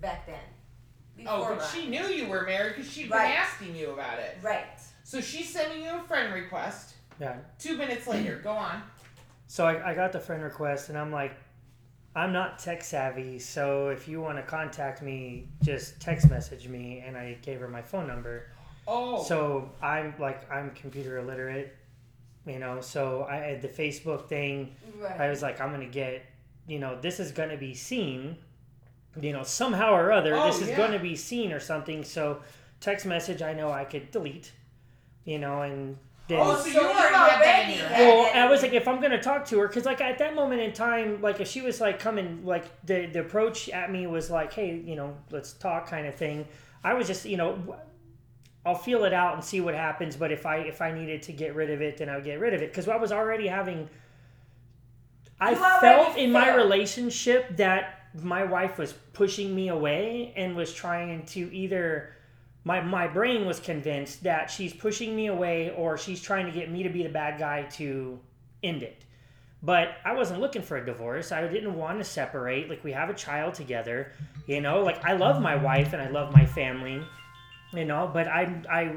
[0.00, 1.26] back then.
[1.26, 1.70] Oh, but that.
[1.74, 3.28] she knew you were married because she'd Right.
[3.28, 4.36] been asking you about it.
[4.42, 4.66] right.
[5.02, 6.94] So she's sending you a friend request.
[7.20, 8.82] yeah Two minutes later, go on.
[9.46, 11.32] so I, I got the friend request and i'm like
[12.16, 17.04] i'm not tech savvy so if you want to contact me just text message me
[17.06, 18.46] and i gave her my phone number
[18.88, 19.22] Oh.
[19.22, 21.74] So I'm like I'm computer illiterate,
[22.46, 22.80] you know.
[22.80, 24.74] So I had the Facebook thing.
[24.98, 25.20] Right.
[25.20, 26.24] I was like, I'm gonna get,
[26.66, 28.36] you know, this is gonna be seen,
[29.20, 30.36] you know, somehow or other.
[30.36, 30.76] Oh, this is yeah.
[30.76, 32.04] gonna be seen or something.
[32.04, 32.42] So
[32.80, 34.52] text message, I know I could delete,
[35.24, 36.40] you know, and then.
[36.42, 38.08] Oh, so you you already had that in already your head.
[38.08, 38.30] well.
[38.34, 40.72] I was like, if I'm gonna talk to her, because like at that moment in
[40.72, 44.52] time, like if she was like coming, like the the approach at me was like,
[44.52, 46.46] hey, you know, let's talk, kind of thing.
[46.84, 47.76] I was just, you know,
[48.64, 50.16] I'll feel it out and see what happens.
[50.16, 52.40] But if I if I needed to get rid of it, then I would get
[52.40, 53.88] rid of it because I was already having.
[55.40, 60.56] I You already felt in my relationship that my wife was pushing me away and
[60.56, 62.14] was trying to either
[62.66, 66.68] my my brain was convinced that she's pushing me away or she's trying to get
[66.68, 68.18] me to be the bad guy to
[68.64, 69.04] end it.
[69.62, 71.30] But I wasn't looking for a divorce.
[71.30, 72.68] I didn't want to separate.
[72.68, 74.10] Like we have a child together,
[74.48, 74.82] you know.
[74.82, 77.00] Like I love my wife and I love my family,
[77.72, 78.10] you know.
[78.12, 78.96] But I I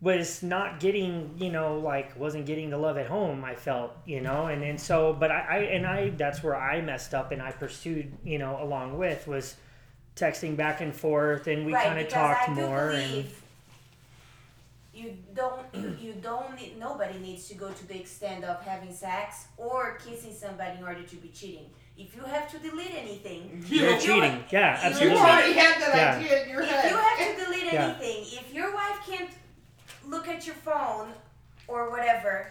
[0.00, 3.44] was not getting, you know, like wasn't getting the love at home.
[3.44, 6.80] I felt, you know, and and so, but I, I and I that's where I
[6.80, 9.56] messed up and I pursued, you know, along with was
[10.18, 13.24] texting back and forth and we right, kind of talked I do more and
[14.94, 18.92] you don't you, you don't need nobody needs to go to the extent of having
[18.92, 21.66] sex or kissing somebody in order to be cheating.
[21.96, 23.70] If you have to delete anything, mhm.
[23.70, 24.44] you're you- cheating.
[24.50, 26.16] Yeah, you You already had that Yeah.
[26.18, 26.90] idea in your if head.
[26.90, 27.84] you have to delete Yeah.
[27.88, 29.30] anything, if your wife can't
[30.06, 31.12] look at your phone
[31.66, 32.46] or whatever,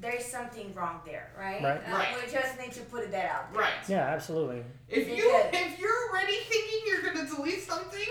[0.00, 1.62] there's something wrong there, right?
[1.62, 1.80] Right.
[1.88, 2.08] Uh, Right.
[2.24, 3.62] We just need to put that out there.
[3.62, 3.72] Right.
[3.88, 4.62] Yeah, absolutely.
[4.88, 8.08] If you if you're already thinking you're gonna delete something,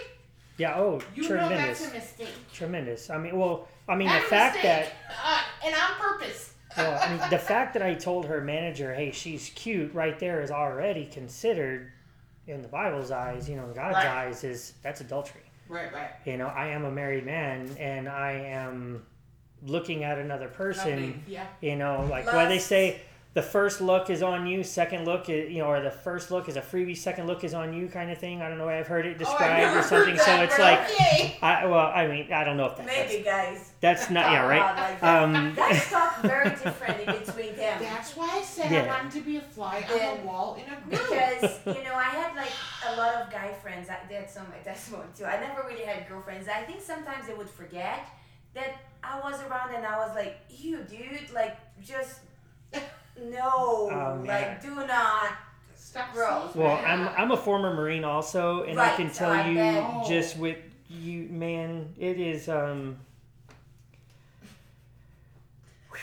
[0.58, 0.76] Yeah.
[0.78, 2.34] Oh, you know tremendous, that's a mistake.
[2.54, 3.10] tremendous.
[3.10, 4.86] I mean, well, I mean, And the fact mistake.
[4.88, 6.54] that uh, and on purpose.
[6.78, 10.42] well, I mean, the fact that I told her manager, "Hey, she's cute," right there
[10.42, 11.92] is already considered,
[12.48, 14.08] in the Bible's eyes, you know, in God's Right.
[14.08, 15.42] eyes, is that's adultery.
[15.70, 16.10] Right, right.
[16.26, 19.06] You know, I am a married man, and I am
[19.66, 20.90] looking at another person.
[20.92, 21.24] Nothing.
[21.28, 21.46] Yeah.
[21.62, 23.02] You know, like why they say
[23.34, 26.48] the first look is on you, second look is you know, or the first look
[26.48, 28.44] is a freebie, second look is on you, kind of thing.
[28.44, 28.70] I don't know.
[28.70, 30.16] I've heard it Oh, described never or something.
[30.16, 31.38] heard So it's but like, okay.
[31.42, 33.72] I well, I mean, I don't know if that, Maybe, guys.
[33.82, 34.58] that's that's not yeah right.
[34.58, 35.24] about like that.
[35.24, 37.82] Um, That's talk very different in between them.
[37.82, 38.84] That's why I said Yeah.
[38.84, 40.92] I wanted to be a fly on the wall in a group.
[41.10, 42.52] because you know I had like
[42.88, 43.90] a lot of guy friends.
[43.90, 45.26] I did some my testimony too.
[45.26, 46.48] I never really had girlfriends.
[46.48, 48.06] I think sometimes they would forget
[48.54, 52.20] that I was around and I was like, "You, dude, like just
[53.20, 54.26] no, man.
[54.26, 55.32] like do not."
[55.76, 56.56] Stop Gross.
[56.56, 56.88] Well, that.
[56.90, 60.08] I'm I'm a former Marine also, and I can tell I you bet.
[60.08, 60.58] just with
[60.90, 62.98] you, man, it is um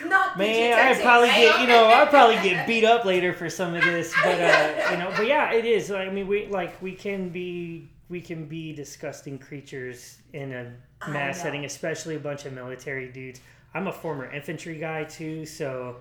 [0.04, 1.36] Not man, PG-13, I probably right?
[1.40, 4.90] get you know I probably get beat up later for some of this, but uh,
[4.92, 5.90] you know, but yeah, it is.
[5.90, 10.89] I mean, we like we can be we can be disgusting creatures in a I
[11.08, 13.40] mass setting, especially a bunch of military dudes.
[13.74, 15.96] I'm a former infantry guy too, so.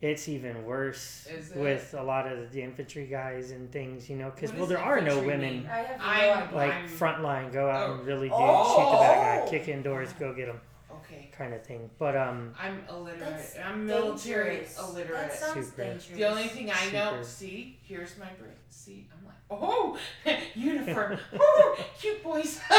[0.00, 1.56] It's even worse it?
[1.56, 5.00] with a lot of the infantry guys and things, you know, because well, there are
[5.00, 5.70] no women mean?
[5.70, 7.92] I have no like I'm- frontline, go out Oh.
[7.98, 9.44] and really do shoot the bad Oh.
[9.44, 11.30] guy, kick indoors, go get him, Okay.
[11.30, 11.88] kind of thing.
[12.00, 13.20] But um, I'm illiterate.
[13.20, 14.76] That's I'm military dangerous.
[14.80, 15.08] illiterate.
[15.12, 15.82] That sounds Super.
[15.84, 16.08] dangerous.
[16.18, 17.24] The only thing I know, Super.
[17.24, 18.50] see, here's my brain.
[18.70, 19.96] See, I'm like, oh,
[20.56, 21.16] uniform.
[21.38, 22.60] oh, cute boys.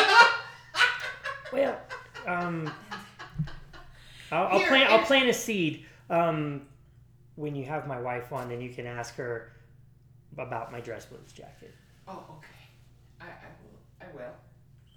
[1.54, 1.78] well,
[2.28, 2.72] um,
[4.32, 5.86] I'll, I'll Here, plant I'll plant a seed.
[6.10, 6.64] Um,
[7.36, 9.52] when you have my wife on, then you can ask her
[10.38, 11.74] about my dress blues jacket.
[12.08, 12.48] oh, okay.
[13.22, 13.30] I, I
[13.64, 14.08] will.
[14.10, 14.34] I will.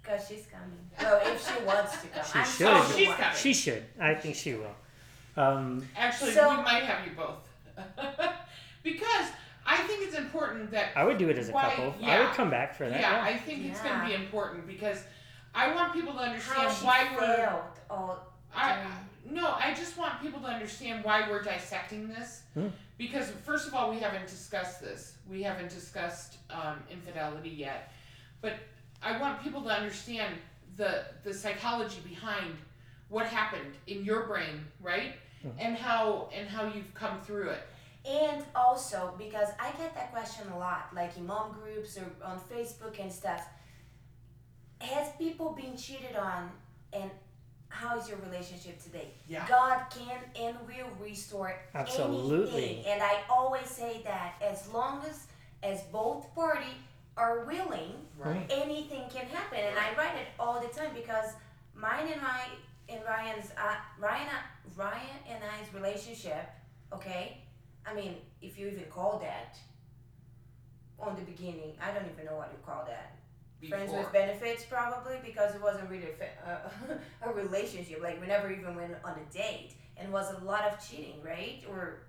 [0.01, 0.77] Because she's coming.
[0.99, 2.25] Well, if she wants to come.
[2.25, 2.67] She I'm should.
[2.67, 3.37] Oh, she's coming.
[3.37, 3.83] She should.
[3.99, 4.75] I think she will.
[5.35, 7.47] Um, Actually, So- we might have you both.
[8.83, 9.27] because
[9.65, 11.93] I think it's important that I would do it as a Why, couple.
[12.03, 12.99] I would come back for that.
[12.99, 13.23] yeah, yeah.
[13.23, 15.03] I think it's going to be important because
[15.57, 17.61] I want people to How understand she why we're failed.
[17.89, 18.19] Oh,
[18.55, 18.85] I
[19.29, 22.43] no, I just want people to understand why we're dissecting this.
[22.53, 22.67] Hmm.
[22.99, 25.17] Because first of all, we haven't discussed this.
[25.27, 27.91] We haven't discussed um, infidelity yet,
[28.39, 28.53] but
[29.01, 30.35] I want people to understand
[30.75, 32.55] the the psychology behind
[33.09, 35.13] what happened in your brain, right?
[35.41, 35.49] Hmm.
[35.57, 37.67] And how and how you've come through it.
[38.05, 42.39] And also, because I get that question a lot, like in mom groups or on
[42.39, 43.43] Facebook and stuff.
[44.79, 46.49] Has people been cheated on,
[46.93, 47.09] and
[47.69, 49.09] how is your relationship today?
[49.27, 49.45] Yeah.
[49.47, 52.63] God can and will restore Absolutely.
[52.63, 52.85] anything.
[52.85, 55.27] And I always say that as long as
[55.63, 56.71] as both party
[57.17, 58.45] are willing, Right.
[58.51, 59.57] anything can happen.
[59.59, 61.31] And I write it all the time because
[61.75, 62.41] mine and my
[62.89, 64.27] and Ryan's uh, Ryan
[64.75, 66.47] Ryan and I's relationship,
[66.93, 67.37] okay.
[67.85, 69.57] I mean, if you even call that
[70.99, 73.16] on the beginning, I don't even know what you call that.
[73.69, 73.99] Friends Before.
[74.03, 76.93] with benefits, probably because it wasn't really a, fa- uh,
[77.29, 78.01] a relationship.
[78.03, 81.63] Like we never even went on a date, and was a lot of cheating, right?
[81.69, 82.03] Or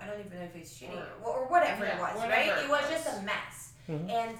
[0.00, 2.48] I don't even know if it's cheating or, or whatever it was, whatever right?
[2.58, 2.90] it It was was.
[2.90, 3.72] just a mess.
[3.88, 4.10] Mhm.
[4.10, 4.36] And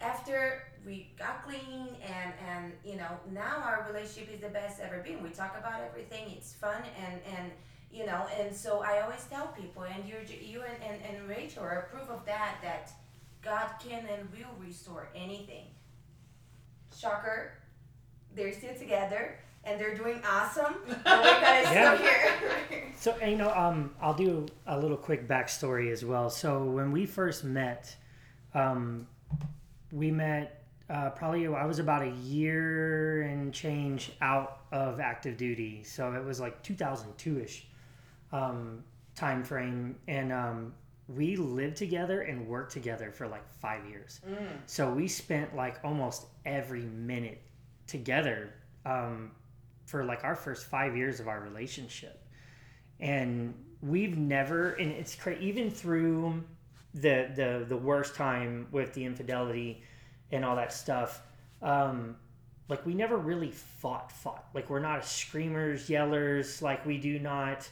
[0.00, 4.98] after we got clean and and you know now our relationship is the best ever
[5.00, 5.22] been.
[5.22, 6.30] We talk about everything.
[6.36, 7.50] It's fun and and
[7.90, 11.64] you know and so I always tell people and you're you and, and, and Rachel
[11.64, 12.92] are proof of that that
[13.42, 15.64] God can and will restore anything.
[16.96, 17.52] Shocker,
[18.34, 20.74] they're still together and they're doing awesome.
[20.86, 21.96] And we're gonna Yeah.
[21.96, 22.92] here.
[22.96, 26.28] So and, you know, um, I'll do a little quick backstory as well.
[26.30, 27.94] So when we first met,
[28.54, 29.06] um,
[29.92, 30.56] we met
[30.90, 36.24] uh, probably I was about a year and change out of active duty, so it
[36.24, 37.66] was like 2002 ish
[38.32, 38.82] um,
[39.14, 40.74] time frame, and um,
[41.16, 44.20] we lived together and worked together for like five years.
[44.28, 44.36] Mm.
[44.66, 47.42] So we spent like almost every minute
[47.86, 48.54] together
[48.86, 49.32] um,
[49.86, 52.24] for like our first five years of our relationship,
[53.00, 56.44] and we've never and it's crazy even through
[56.94, 59.82] the the the worst time with the infidelity
[60.30, 61.22] and all that stuff.
[61.62, 62.16] Um,
[62.68, 67.68] like we never really fought fought like we're not screamers yellers like we do not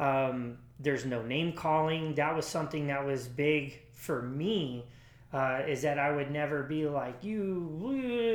[0.00, 4.84] um, there's no name calling that was something that was big for me
[5.32, 7.92] uh, is that I would never be like you,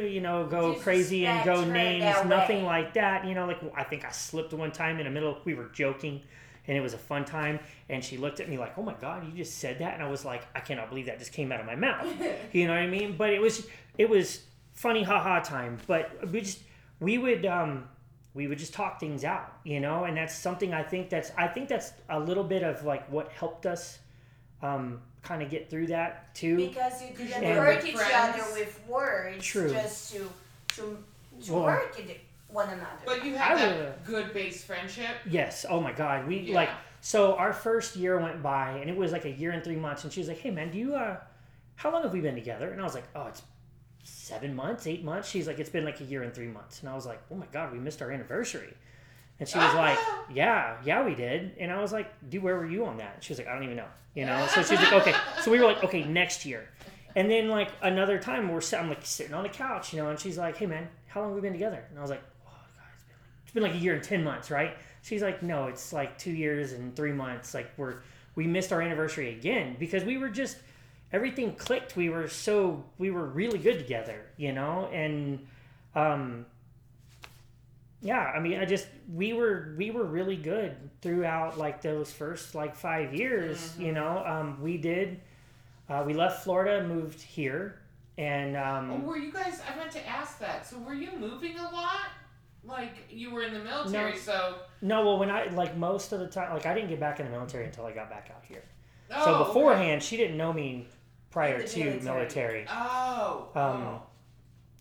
[0.09, 2.63] you know, go Disrespect crazy and go names, nothing way.
[2.63, 3.25] like that.
[3.25, 5.37] You know, like I think I slipped one time in the middle.
[5.43, 6.21] We were joking,
[6.67, 7.59] and it was a fun time.
[7.89, 10.09] And she looked at me like, "Oh my god, you just said that," and I
[10.09, 12.07] was like, "I cannot believe that just came out of my mouth."
[12.53, 13.17] you know what I mean?
[13.17, 15.77] But it was it was funny, haha time.
[15.87, 16.59] But we just
[17.01, 17.89] we would um
[18.35, 21.47] we would just talk things out, you know, and that's something I think that's I
[21.47, 23.97] think that's a little bit of like what helped us
[24.61, 26.57] um kind of get through that too.
[26.57, 28.13] Because you didn't And- hurt each Friends.
[28.39, 29.71] other with words, True.
[29.71, 30.29] just to
[30.75, 30.97] to,
[31.45, 32.19] to Well- hurt it-
[32.49, 32.85] one another.
[33.05, 35.09] But you I had that would- good base friendship.
[35.29, 35.65] Yes.
[35.67, 36.27] Oh my God.
[36.27, 36.55] We Yeah.
[36.55, 36.69] like
[37.01, 40.03] so our first year went by and it was like a year and three months
[40.03, 41.17] and she was like, Hey man, do you uh
[41.75, 42.69] how long have we been together?
[42.71, 43.41] And I was like, Oh, it's
[44.05, 45.27] seven months, eight months.
[45.29, 46.79] She's like, It's been like a year and three months.
[46.81, 48.73] And I was like, Oh my God, we missed our anniversary.
[49.39, 49.99] And she was oh, like,
[50.31, 51.53] Yeah, yeah, we did.
[51.59, 53.15] And I was like, Dude, where were you on that?
[53.15, 53.87] And she was like, I don't even know.
[54.13, 54.47] You know?
[54.47, 55.15] So she was like, Okay.
[55.41, 56.69] So we were like, Okay, next year.
[57.15, 60.09] And then like another time we're sit- I'm like sitting on the couch, you know,
[60.09, 61.83] and she's like, Hey man, how long have we been together?
[61.89, 64.03] And I was like, Oh God, it's been like it's been like a year and
[64.03, 64.75] ten months, right?
[65.01, 67.53] She's like, no, it's like two years and three months.
[67.53, 67.97] Like we're
[68.33, 70.57] we missed our anniversary again because we were just
[71.15, 71.95] everything clicked.
[71.95, 75.39] We were so we were really good together, you know, and
[75.95, 76.45] um,
[78.01, 82.53] yeah, I mean, I just we were we were really good throughout like those first
[82.53, 84.23] like five years, you know.
[84.25, 85.21] Um, we did
[85.89, 87.79] uh, we left Florida, moved here,
[88.17, 89.61] and um, Oh, were you guys?
[89.71, 90.67] I meant to ask that.
[90.67, 92.09] So were you moving a lot?
[92.67, 94.17] Like you were in the military, No.
[94.17, 94.55] so.
[94.81, 97.25] no, well, when I like most of the time, like I didn't get back in
[97.27, 98.63] the military until I got back out here.
[99.11, 99.47] Oh, so okay.
[99.47, 100.87] beforehand, she didn't know me
[101.35, 102.03] prior to military.
[102.03, 102.65] military.
[102.69, 103.49] Oh.
[103.55, 104.01] Um, oh.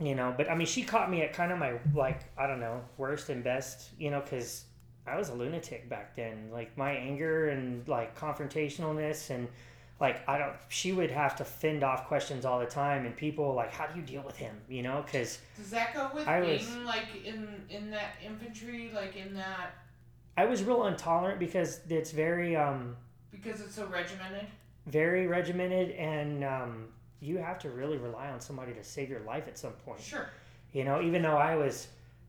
[0.00, 2.60] You know, but I mean, she caught me at kind of my like I don't
[2.60, 3.90] know worst and best.
[3.98, 4.64] You know, because
[5.06, 6.48] I was a lunatic back then.
[6.52, 9.48] Like my anger and like confrontationalness and
[10.00, 10.54] like I don't.
[10.68, 13.98] She would have to fend off questions all the time, and people like, how do
[13.98, 14.54] you deal with him?
[14.68, 18.90] You know, because Does that go with I being was- like in in that infantry,
[18.94, 19.70] like in that
[20.36, 22.96] I was real intolerant because it's very um
[23.30, 24.46] because it's so regimented?
[24.86, 26.88] Very regimented and um
[27.20, 29.98] you have to really rely on somebody to save your life at some point.
[30.00, 30.28] Sure.
[30.72, 31.88] You know, even though I was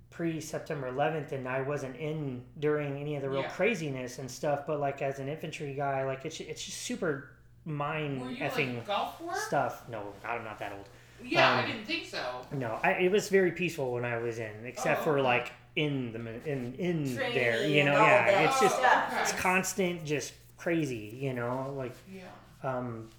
[0.09, 3.49] pre September 11th and I wasn't in during any of the real Yeah.
[3.49, 7.31] craziness and stuff, but like as an infantry guy, like it's it's just super
[7.65, 9.83] mind effing like stuff.
[9.89, 10.87] No, I'm not that old.
[11.23, 12.23] Yeah, I um, didn't think so.
[12.53, 16.13] No, I, it was very peaceful when I was in, except Oh, for like in
[16.13, 17.67] the in in Training there.
[17.67, 19.09] You know, yeah, it's just stuff.
[19.11, 19.21] okay.
[19.21, 21.17] it's constant, just crazy.
[21.19, 22.21] You know, like Yeah.
[22.65, 23.09] Um,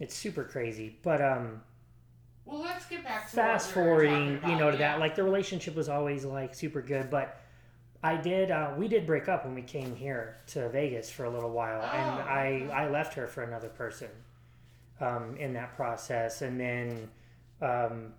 [0.00, 0.98] it's super crazy.
[1.02, 1.62] But um,
[2.44, 4.92] Well, let's get back to fast what we were talking forwarding, you know, to yeah.
[4.92, 7.38] that, like the relationship was always like super good, but
[8.02, 11.30] I did, uh, we did break up when we came here to Vegas for a
[11.30, 12.70] little while, and Oh, I, okay.
[12.72, 14.08] I left her for another person,
[15.00, 17.08] um, in that process, and then,
[17.60, 18.12] um,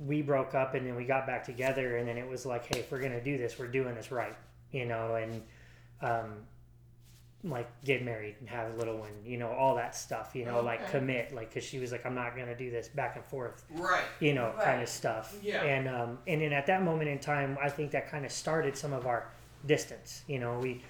[0.00, 2.80] we broke up, and then we got back together, and then it was like, hey,
[2.80, 4.36] if we're gonna do this, we're doing this right,
[4.72, 5.40] you know, and,
[6.02, 6.32] um,
[7.48, 10.60] like get married and have a little one, you know, all that stuff, you know,
[10.60, 13.64] like commit, like, cause she was like, I'm not gonna do this back and forth
[13.74, 14.02] Right.
[14.20, 15.34] you know, kind of stuff.
[15.42, 15.62] Yeah.
[15.62, 18.76] And um, and then at that moment in time, I think that kind of started
[18.76, 19.28] some of our
[19.66, 20.22] distance.
[20.26, 20.82] You know, we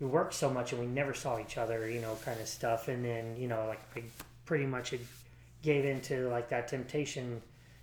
[0.00, 1.88] we worked so much and we never saw each other.
[1.88, 2.88] You know, kind of stuff.
[2.88, 4.02] And then you know, like I
[4.44, 5.00] pretty much had
[5.62, 7.42] gave into like that temptation,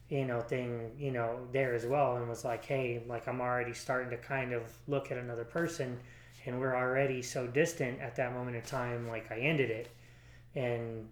[0.09, 0.91] you know, thing.
[0.97, 4.53] You know, there as well, and was like, hey, like I'm already starting to kind
[4.53, 5.99] of look at another person.
[6.45, 9.07] And we're already so distant at that moment in time.
[9.07, 9.89] Like I ended it,
[10.55, 11.07] and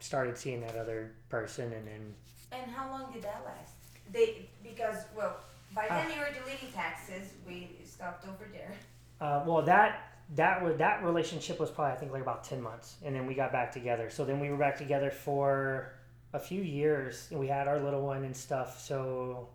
[0.00, 2.14] started seeing that other person, and then
[2.50, 3.74] And how long did that last?
[4.12, 5.36] They because well,
[5.74, 7.32] by then you were deleting taxes.
[7.46, 8.72] We stopped over there.
[9.20, 12.96] Uh, well, that that was that relationship was probably I think like about ten months,
[13.04, 14.10] and then we got back together.
[14.10, 15.92] So then we were back together for
[16.32, 18.80] a few years, and we had our little one and stuff.
[18.80, 19.48] So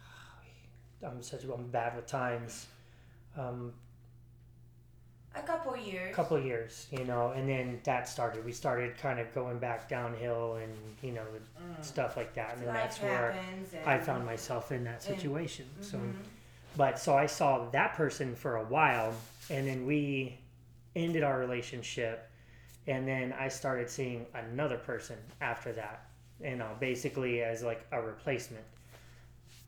[1.06, 2.66] I'm such I'm bad with times.
[3.36, 3.72] Um,
[5.36, 6.14] A couple years.
[6.14, 8.44] couple years, you know, and then that started.
[8.44, 10.72] We started kind of going back downhill, and
[11.02, 11.24] you know
[11.60, 11.84] Mm.
[11.84, 13.34] stuff like that, and then that's where
[13.84, 15.66] I found myself in that and- situation.
[15.80, 15.98] So.
[15.98, 16.14] Mhm.
[16.76, 19.14] But so I saw that person for a while,
[19.50, 20.38] and then we
[20.94, 22.30] ended our relationship,
[22.86, 26.06] and then I started seeing another person after that,
[26.40, 28.64] you know, basically as like a replacement.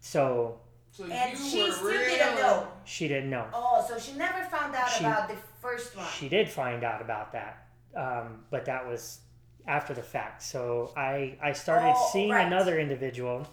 [0.01, 0.61] So
[0.91, 2.69] So And you she were still really, didn't know.
[2.85, 3.47] she didn't know.
[3.53, 6.07] Oh, so she never found out She- about the first one.
[6.19, 9.21] She did find out about that, um, but that was
[9.67, 10.43] after the fact.
[10.43, 12.47] So I I started Oh, seeing right.
[12.47, 13.47] another individual,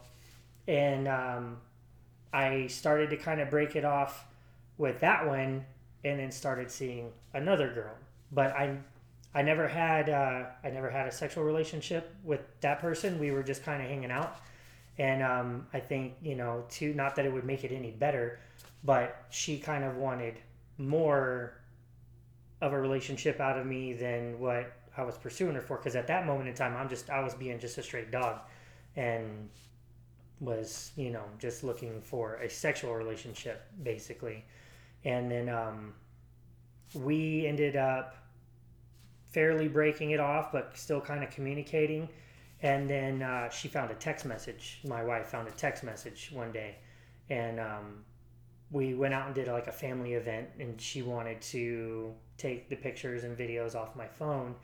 [0.68, 1.58] and um,
[2.34, 4.26] I started to kind of break it off
[4.78, 5.66] with that one,
[6.04, 7.94] and then started seeing another girl.
[8.32, 8.78] But I
[9.36, 13.20] I never had uh, I never had a sexual relationship with that person.
[13.20, 14.38] We were just kind of hanging out,
[14.98, 18.40] and um, I think you know, to not that it would make it any better,
[18.84, 20.36] but she kind of wanted
[20.78, 21.54] more
[22.62, 25.78] of a relationship out of me than what I was pursuing her for.
[25.78, 28.40] Because at that moment in time, I'm just I was being just a straight dog,
[28.96, 29.50] and
[30.40, 34.46] was you know just looking for a sexual relationship basically,
[35.04, 35.94] and then um,
[36.94, 38.16] we ended up
[39.28, 42.08] fairly breaking it off, but still kind of communicating.
[42.62, 44.80] And then uh, she found a text message.
[44.88, 46.78] My wife found a text message one day,
[47.30, 48.04] and um,
[48.72, 50.50] we went out and did like a family event.
[50.60, 54.56] And she wanted to take the pictures and videos off my phone,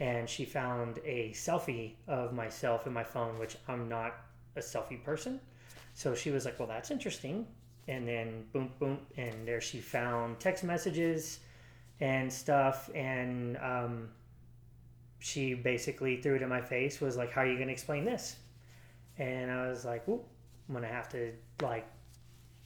[0.00, 4.14] and she found a selfie of myself in my phone, which I'm not
[4.56, 5.40] a selfie person.
[5.94, 7.46] So she was like, "Well, that's interesting."
[7.86, 11.40] And then boom, boom, and there she found text messages
[12.00, 14.08] and stuff and um,
[15.18, 18.04] she basically threw it in my face was like how are you going to explain
[18.04, 18.36] this
[19.18, 20.20] and i was like Ooh,
[20.68, 21.86] i'm going to have to like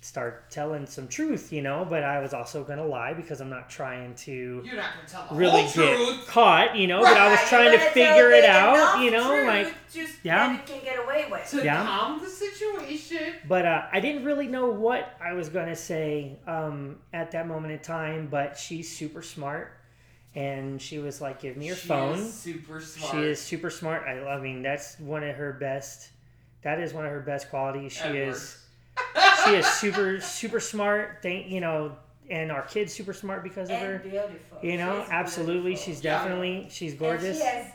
[0.00, 3.48] start telling some truth you know but i was also going to lie because i'm
[3.48, 6.26] not trying to You're not gonna tell really get truth.
[6.26, 9.74] caught you know but i was trying to figure it out you know truth like
[9.92, 10.48] just Yeah.
[10.48, 11.48] that it can get away with.
[11.50, 11.84] to Yeah.
[11.84, 13.34] calm the situation.
[13.46, 17.46] but uh, I didn't really know what I was going to say um, at that
[17.46, 18.28] moment in time.
[18.30, 19.76] But she's super smart,
[20.34, 23.12] and she was like, "Give me your She phone." is super smart.
[23.14, 24.04] She is super smart.
[24.06, 26.10] I, I mean, that's one of her best.
[26.62, 27.92] That is one of her best qualities.
[27.92, 28.28] She Edward.
[28.28, 28.58] is.
[29.44, 31.18] She is super super smart.
[31.22, 31.96] Thank you know,
[32.30, 33.98] and our kid's super smart because of and her.
[33.98, 34.58] beautiful.
[34.62, 35.62] You know, She's absolutely.
[35.72, 35.84] beautiful.
[35.94, 36.18] She's Yeah.
[36.18, 37.38] definitely she's And gorgeous.
[37.38, 37.66] she has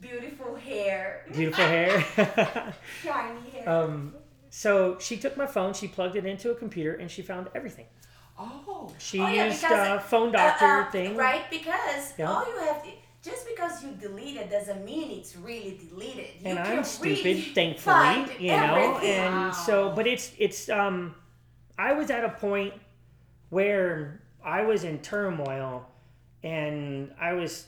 [0.00, 1.24] beautiful hair.
[1.32, 2.04] Beautiful hair.
[3.02, 3.68] Shiny hair.
[3.68, 4.14] um,
[4.50, 7.86] so she took my phone, she plugged it into a computer, and she found everything.
[8.88, 11.16] Oh, She Oh, yeah, used because, uh, phone Uh, doctor uh, thing.
[11.16, 12.30] Right, because Yeah.
[12.30, 12.90] all you have to,
[13.22, 16.26] just because you delete it doesn't mean it's really deleted.
[16.40, 18.74] You and I'm stupid, really thankfully, you know.
[18.96, 19.10] everything.
[19.10, 19.50] And Wow.
[19.52, 21.14] so, but it's it's um,
[21.78, 22.74] I was at a point
[23.50, 25.86] where I was in turmoil,
[26.42, 27.66] and I was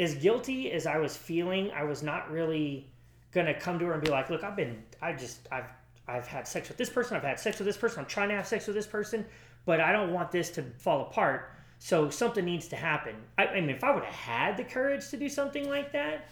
[0.00, 1.70] as guilty as I was feeling.
[1.72, 2.90] I was not really
[3.32, 5.66] gonna come to her and be like, "Look, I've been, I just, I've,
[6.08, 7.16] I've had sex with this person.
[7.16, 8.00] I've had sex with this person.
[8.00, 9.24] I'm trying to have sex with this person,
[9.66, 13.14] but I don't want this to fall apart." So something needs to happen.
[13.38, 16.26] I, I mean, if I would have had the courage to do something like that,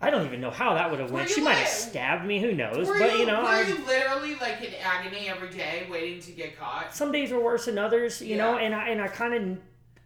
[0.00, 1.28] I don't even know how that would have went.
[1.28, 2.40] She might have stabbed me.
[2.40, 2.88] Who knows?
[2.88, 6.20] were but you, you know, were I, you literally like in agony every day, waiting
[6.22, 6.94] to get caught?
[6.94, 8.20] some days were worse than others.
[8.20, 9.58] You know, and I and I kind of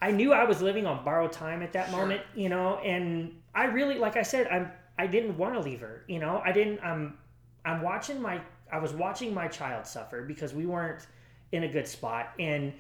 [0.03, 2.01] I knew I was living on borrowed time at that Sure.
[2.01, 2.21] moment.
[2.35, 6.05] You know, and I really, like I said, I'm I didn't want to leave her.
[6.09, 6.81] You know, I didn't.
[6.83, 7.17] I'm
[7.65, 8.41] I'm watching my
[8.71, 11.07] I was watching my child suffer because we weren't
[11.53, 12.73] in a good spot and.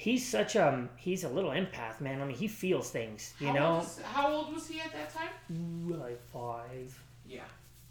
[0.00, 2.22] He's such a he's a little empath, man.
[2.22, 3.66] I mean, he feels things, you how know.
[3.70, 5.30] Old was, how old was he at that time?
[5.90, 6.96] Ooh, like five,
[7.26, 7.40] Yeah.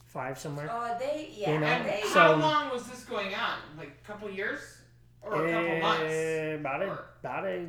[0.05, 0.69] five somewhere.
[0.71, 1.51] Oh, they, yeah.
[1.51, 3.57] You know, And they, so- how long was this going on?
[3.77, 4.61] Like a couple years,
[5.21, 6.03] or a couple months?
[6.05, 7.65] Eh, About a Or- about a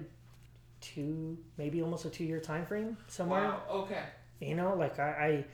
[0.80, 3.42] two, maybe almost a two year time frame somewhere.
[3.42, 3.62] Wow.
[3.68, 4.04] Okay.
[4.38, 5.44] You know, like I, I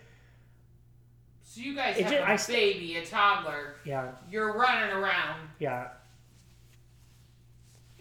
[1.42, 3.76] So you guys have ju- a I st- baby, a toddler.
[3.86, 5.48] yeah, You're running around.
[5.58, 5.88] yeah.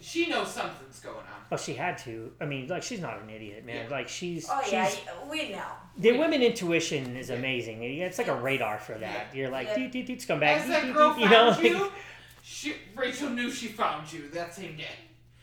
[0.04, 1.24] She knows something's going on.
[1.50, 2.30] Oh, she had to.
[2.40, 3.86] I mean, like she's not an idiot, man.
[3.88, 3.96] Yeah.
[3.96, 4.90] Like she's oh, she's yeah,
[5.30, 5.62] we know.
[5.96, 6.18] the Yeah.
[6.18, 7.36] women intuition is Yeah.
[7.36, 7.82] amazing.
[7.82, 9.34] It's like a radar for that.
[9.34, 9.76] You're like, Yeah.
[9.76, 10.42] deet, deet, deet, scumbag.
[10.56, 11.92] As deet, that deet, girl deet, you know, found like- you,
[12.42, 14.84] she, Rachel knew she found you that same day.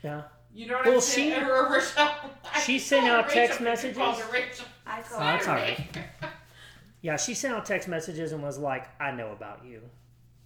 [0.03, 0.23] Yeah.
[0.53, 1.39] You know what Well, I'm saying?
[1.43, 2.07] she- Or Rachel.
[2.65, 4.25] She sent out text Rachel, but you call messages.
[4.27, 4.65] her Rachel.
[4.85, 6.29] I call Oh, that's all
[7.01, 9.81] Yeah, she sent out text messages and was like, "I know about you,"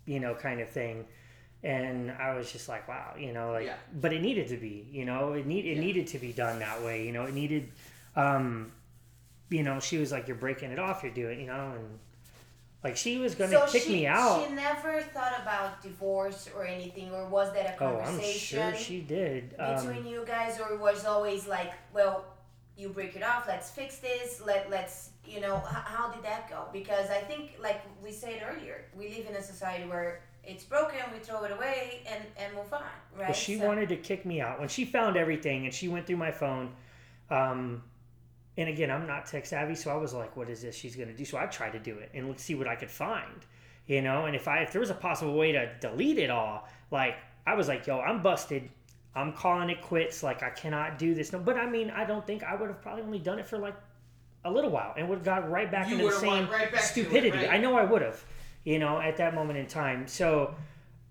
[0.05, 1.05] you know, kind of thing.
[1.65, 3.65] And I was just like, "Wow," you know, like.
[3.65, 3.75] Yeah.
[3.99, 5.81] But it needed to be, you know, it need it Yeah.
[5.81, 7.23] needed to be done that way, you know.
[7.25, 7.71] It needed,
[8.15, 8.71] um,
[9.49, 11.01] you know, she was like, "You're breaking it off.
[11.03, 11.99] You're doing," you know, and
[12.83, 14.47] like she was gonna so kick she, me out.
[14.47, 17.79] She never thought about divorce or anything, or was that a conversation?
[17.79, 19.49] oh, I'm conversation sure she did.
[19.57, 22.25] between Um, you guys, or was always like, well,
[22.77, 26.47] you break it off, let's fix this, let let's, you know, h- how did that
[26.47, 26.67] go?
[26.71, 30.97] Because I think, like we said earlier, we live in a society where it's broken,
[31.13, 32.81] we throw it away and and move on,
[33.17, 33.27] right?
[33.27, 36.05] Well, she So- wanted to kick me out when she found everything and she went
[36.07, 36.73] through my phone.
[37.29, 37.83] Um,
[38.57, 41.13] and again, I'm not tech savvy, so I was like, "What is this she's gonna
[41.13, 43.45] do?" So I tried to do it and let's see what I could find,
[43.87, 44.25] you know.
[44.25, 47.15] And if I if there was a possible way to delete it all, like
[47.47, 48.69] I was like, "Yo, I'm busted.
[49.15, 50.23] I'm calling it quits.
[50.23, 52.81] Like I cannot do this." No, but I mean, I don't think I would have
[52.81, 53.75] probably only done it for like
[54.45, 56.71] a little while and would have got right back You into the same right back
[56.71, 57.37] to it, stupidity.
[57.39, 57.49] right?
[57.49, 58.23] I know I would have,
[58.65, 60.07] you know, at that moment in time.
[60.07, 60.53] So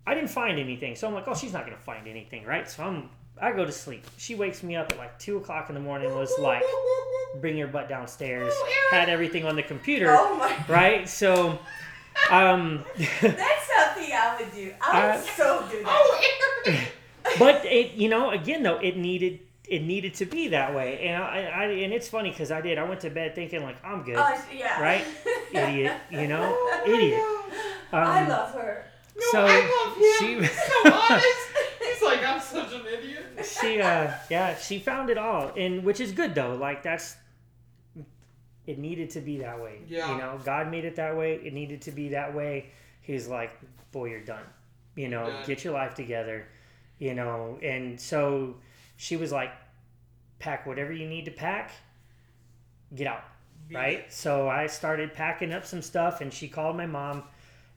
[0.07, 0.95] I didn't find anything.
[0.97, 2.69] So I'm like, oh, she's not gonna find anything, right?
[2.69, 3.09] So I'm
[3.41, 4.05] I go to sleep.
[4.19, 6.15] She wakes me up at like two o'clock in the morning.
[6.15, 6.63] Was like,
[7.41, 8.53] bring your butt downstairs.
[8.91, 10.55] Had everything on the computer, Oh my.
[10.73, 11.09] right?
[11.09, 11.59] So,
[12.31, 14.73] um, That's something I would do.
[14.81, 15.87] I would Uh, so do that.
[15.89, 16.21] Oh,
[16.67, 16.81] Aron.
[17.39, 21.23] but it, you know, again though, it needed it needed to be that way, and
[21.23, 22.77] I, I and it's funny because I did.
[22.79, 24.79] I went to bed thinking like I'm good, Oh, yeah.
[24.81, 25.05] right?
[25.53, 27.21] Idiot, you know, Oh, idiot.
[27.95, 28.01] No.
[28.03, 28.85] Um, I love her.
[29.17, 30.05] No, so I love him.
[30.19, 30.51] she- He's
[30.85, 31.39] so honest.
[31.83, 33.45] He's like, I'm such an idiot.
[33.45, 37.17] she uh yeah she found it all and which is good though like that's
[38.67, 40.11] it needed to be that way Yeah.
[40.13, 42.71] you know god made it that way it needed to be that way
[43.03, 43.51] he's like
[43.93, 44.45] boy you're done
[44.97, 45.43] you know Done.
[45.47, 46.47] get your life together
[46.99, 48.55] you know and so
[48.97, 49.51] she was like
[50.39, 51.73] pack whatever you need to pack
[52.95, 53.25] get out
[53.73, 54.13] right?
[54.13, 57.23] So I started packing up some stuff, and she called my mom,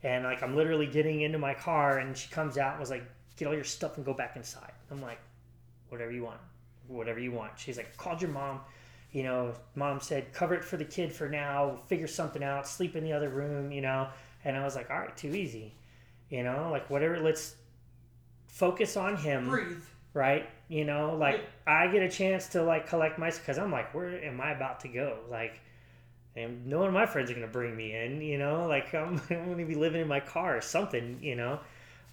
[0.08, 3.04] and like I'm literally getting into my car, and she comes out and was like,
[3.36, 5.20] "Get all your stuff and go back inside." I'm like,
[5.90, 6.40] "Whatever you want,
[6.88, 8.62] whatever you want." She's like, "Called your mom."
[9.12, 12.96] You know, mom said, cover it for the kid for now, figure something out, sleep
[12.96, 14.10] in the other room, you know.
[14.44, 15.74] And I was like, all right, too easy.
[16.30, 17.56] You know, like whatever, let's
[18.48, 19.78] focus on him Breathe.
[20.14, 20.50] right?
[20.68, 24.24] You know, like I get a chance to like collect my because I'm like, where
[24.24, 25.20] am I about to go?
[25.32, 25.62] Like,
[26.38, 28.22] and no one of my friends are gonna bring me in.
[28.22, 31.18] You know, like I'm, I'm gonna be living in my car or something.
[31.22, 31.60] You know,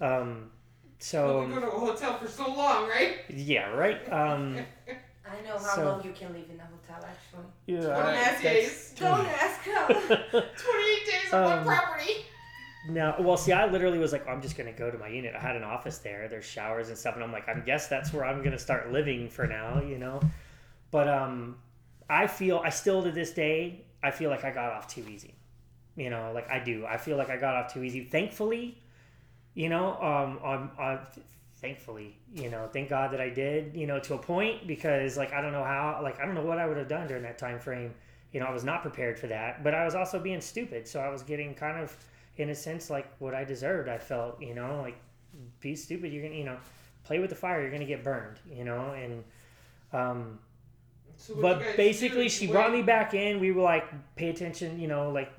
[0.00, 0.50] um,
[0.98, 3.18] so Well, we go to a hotel for so long, right?
[3.28, 4.00] yeah, right.
[4.12, 4.58] Um,
[5.26, 7.46] I know how So- long you can live in a hotel, actually.
[7.66, 8.94] yeah, Twenty-eight that's- days.
[8.98, 9.86] Don't ask her.
[10.30, 12.26] Twenty-eight days on Um, one property.
[12.86, 15.34] No, well, see, I literally was like, I'm just gonna go to my unit.
[15.34, 16.28] I had an office there.
[16.28, 19.30] There's showers and stuff, and I'm like, I guess that's where I'm gonna start living
[19.30, 20.20] for now, you know.
[20.90, 21.56] But um,
[22.10, 25.34] I feel, I still to this day, I feel like I got off too easy.
[25.96, 26.84] You know, like I do.
[26.86, 28.04] I feel like I got off too easy.
[28.04, 28.78] Thankfully,
[29.54, 31.00] you know, um, on, on
[31.56, 35.32] thankfully, you know, thank God that I did, you know, to a point because like
[35.32, 37.38] I don't know how, like I don't know what I would have done during that
[37.38, 37.94] time frame.
[38.32, 41.00] You know, I was not prepared for that, but I was also being stupid, so
[41.00, 41.96] I was getting kind of
[42.36, 43.88] in a sense like what I deserved.
[43.88, 44.98] I felt, you know, like
[45.60, 46.12] be stupid.
[46.12, 46.58] You're gonna, you know,
[47.04, 47.62] play with the fire.
[47.62, 48.90] You're gonna get burned, you know.
[48.90, 49.24] And
[49.92, 50.38] um,
[51.16, 53.40] So but basically, she brought me back in.
[53.40, 53.86] We were like,
[54.16, 55.32] pay attention, you know, like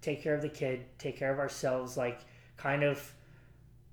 [0.00, 2.20] take care of the kid, take care of ourselves, like
[2.56, 3.12] kind of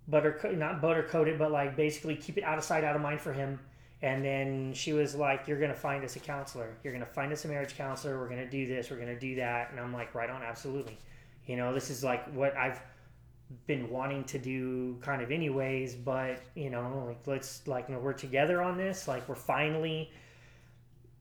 [0.07, 3.21] butter, not butter coated, but like basically keep it out of sight, out of mind
[3.21, 3.59] for him.
[4.01, 6.77] And then she was like, "You're gonna find us a counselor.
[6.83, 8.19] You're gonna find us a marriage counselor.
[8.19, 8.91] We're gonna do this.
[8.91, 10.97] We're gonna do that." And I'm like, "Right on, absolutely."
[11.45, 12.79] You know, this is like what I've
[13.65, 15.95] been wanting to do, kind of, anyways.
[15.95, 19.07] But you know, like let's like, you know, we're together on this.
[19.07, 20.11] Like we're finally.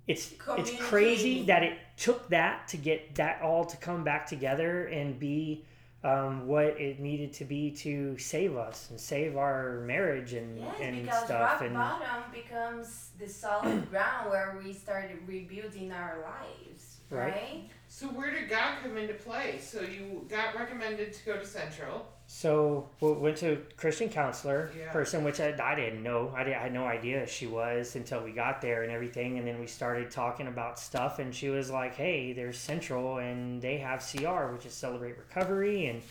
[0.07, 4.87] It's it's crazy that it took that to get that all to come back together
[4.87, 5.65] and be
[6.05, 10.75] um, what it needed to be to save us and save our marriage and Yes,
[10.81, 16.19] and because stuff rock and bottom becomes the solid ground where we started rebuilding our
[16.23, 17.33] lives, Right.
[17.33, 17.71] right?
[17.89, 19.59] So where did God come into play?
[19.61, 22.07] So you got recommended to go to Central.
[22.27, 24.91] So we went to Christian counselor Yeah.
[24.91, 26.33] person, which I, I didn't know.
[26.37, 29.39] I, did, I had no idea she was until we got there and everything.
[29.39, 33.63] And then we started talking about stuff, and she was like, "Hey, there's Central, and
[33.63, 36.03] they have CR, which is Celebrate Recovery, and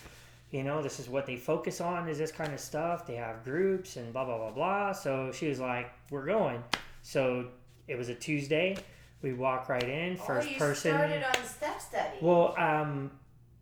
[0.52, 3.06] you know this is what they focus on is this kind of stuff.
[3.06, 6.64] They have groups and blah blah blah blah." So she was like, "We're going."
[7.02, 7.50] So
[7.90, 8.78] it was a Tuesday.
[9.22, 10.94] We walk right in, first oh, you person.
[10.94, 12.18] started on step study.
[12.22, 13.12] Well, um,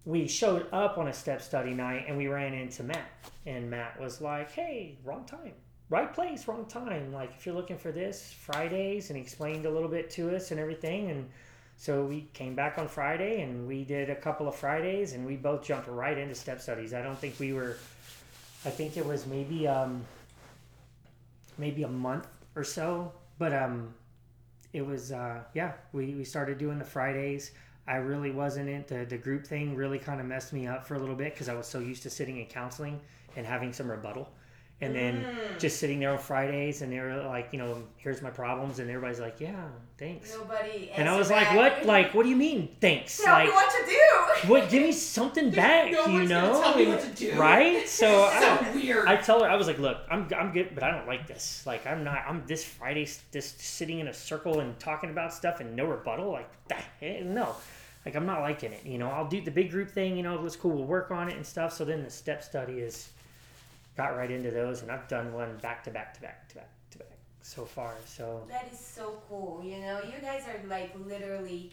[0.05, 3.09] we showed up on a step study night and we ran into Matt.
[3.45, 5.53] And Matt was like, hey, wrong time.
[5.89, 7.13] Right place, wrong time.
[7.13, 10.51] Like, if you're looking for this, Fridays, and he explained a little bit to us
[10.51, 11.11] and everything.
[11.11, 11.29] And
[11.77, 15.35] so we came back on Friday and we did a couple of Fridays and we
[15.35, 16.93] both jumped right into step studies.
[16.93, 17.77] I don't think we were,
[18.65, 20.03] I think it was maybe, um,
[21.57, 23.11] maybe a month or so.
[23.37, 23.93] But, um,
[24.74, 27.51] it was uh, yeah we, we started doing the fridays.
[27.86, 30.95] I really wasn't in the, the group thing really kind of messed me up for
[30.95, 32.99] a little bit because i was so used to sitting in counseling
[33.36, 34.30] and having some rebuttal
[34.82, 35.59] and then Mm.
[35.59, 38.89] just sitting there on fridays and they were like you know here's my problems and
[38.89, 39.67] everybody's like yeah
[39.97, 40.89] thanks Nobody.
[40.95, 43.69] and i was like what like what do you mean thanks Tell like me what
[43.71, 44.49] to do.
[44.49, 47.39] what give me something back no you know tell me what to do.
[47.39, 49.07] right so I, so don't- weird.
[49.07, 51.63] I tell her I was like, look, I'm I'm good, but I don't like this.
[51.65, 52.24] Like I'm not.
[52.28, 56.32] I'm this Friday just sitting in a circle and talking about stuff and no rebuttal.
[56.32, 56.49] Like
[57.01, 57.55] no.
[58.05, 58.86] Like I'm not liking it.
[58.86, 60.17] You know, I'll do the big group thing.
[60.17, 60.71] You know, it's cool.
[60.71, 61.71] We'll work on it and stuff.
[61.74, 63.09] So then the step study is
[63.95, 66.69] got right into those, and I've done one back to back to back to back
[66.91, 67.07] to back
[67.41, 67.95] so far.
[68.05, 69.61] So That is so cool.
[69.63, 71.71] You know, you guys are like literally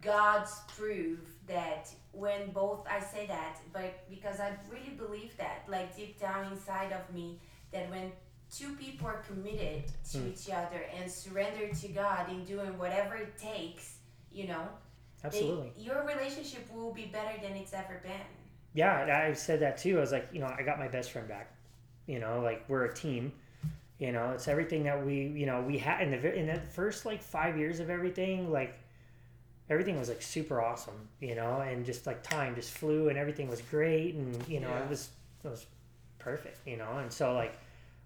[0.00, 5.96] God's proof that when both I say that, but because I really believe that, like
[5.96, 7.38] deep down inside of me,
[7.72, 8.12] that when
[8.50, 10.32] two people are committed to Mm.
[10.32, 13.96] each other and surrender to God in doing whatever it takes,
[14.30, 14.68] you know,
[15.22, 15.72] they- Absolutely.
[15.82, 18.26] your relationship will be better than it's ever been.
[18.74, 19.98] Yeah, I said that too.
[19.98, 21.50] I was like, you know, I got my best friend back.
[22.06, 23.32] You know, like we're a team.
[23.98, 27.04] You know, it's everything that we, you know, we had in the in the first
[27.06, 28.50] like five years of everything.
[28.50, 28.78] Like
[29.70, 31.08] everything was like super awesome.
[31.20, 34.68] You know, and just like time just flew and everything was great and you know
[34.68, 34.84] Yeah.
[34.84, 35.10] it was
[35.44, 35.66] it was
[36.18, 36.58] perfect.
[36.66, 37.54] You know, and so like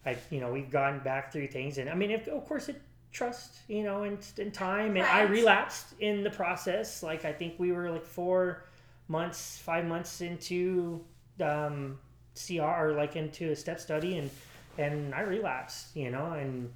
[0.04, 2.80] I, you know, we've gone back through things and I mean, if, of course it
[3.12, 7.02] trust, you know, and, and time and I relapsed in the process.
[7.02, 8.64] Like I think we were like four
[9.08, 11.04] months, five months into
[11.40, 11.98] um,
[12.34, 14.30] CR or like into a step study, and
[14.78, 16.70] and I relapsed, you know, and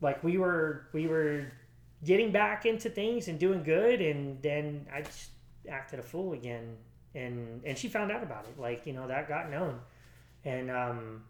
[0.00, 1.46] like we were we were
[2.04, 5.30] getting back into things and doing good, and then I just
[5.68, 6.76] acted a fool again,
[7.14, 9.78] and and she found out about it, like you know that got known,
[10.44, 11.24] and um.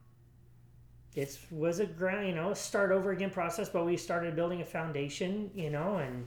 [1.16, 4.64] It was a ground, you know, start over again process, but we started building a
[4.64, 6.24] foundation, you know, and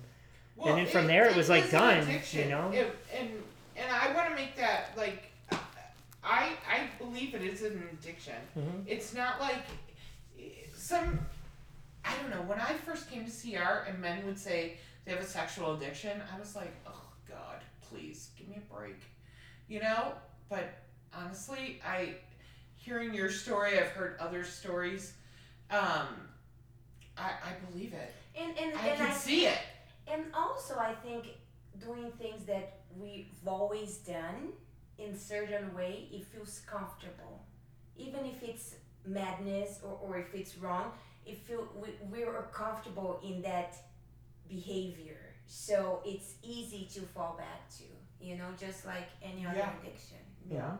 [0.72, 2.70] And then from there it was, like, done, you know?
[2.72, 3.30] It- and
[3.76, 5.32] and I want to make that like,
[6.24, 8.36] I I believe it is an addiction.
[8.58, 8.84] Mhm.
[8.88, 9.64] It's not like
[10.76, 11.20] some.
[12.06, 12.42] I don't know.
[12.44, 16.22] When I first came to CR and men would say they have a sexual addiction,
[16.34, 19.00] I was like, oh God, please give me a break,
[19.68, 20.14] you know.
[20.50, 20.66] But
[21.14, 22.16] honestly, I
[22.76, 25.14] hearing your story, I've heard other stories.
[25.72, 26.08] Um,
[27.18, 28.14] I I believe it.
[28.36, 29.60] And and, I and can I see it.
[30.08, 31.28] And also, I think
[31.80, 34.54] doing things that we've always done
[34.98, 37.46] in certain way, it feels comfortable,
[37.98, 38.76] even if it's
[39.06, 40.92] madness or, or if it's wrong.
[41.26, 43.76] It feel we we are comfortable in that
[44.50, 45.18] behavior,
[45.48, 47.84] so it's easy to fall back to.
[48.26, 49.74] You know, just like any other Yeah.
[49.82, 50.18] addiction.
[50.50, 50.78] Yeah.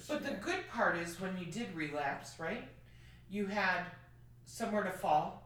[0.00, 2.68] for But the good part is when you did relapse, right?
[3.30, 3.84] You had
[4.44, 5.44] somewhere to fall.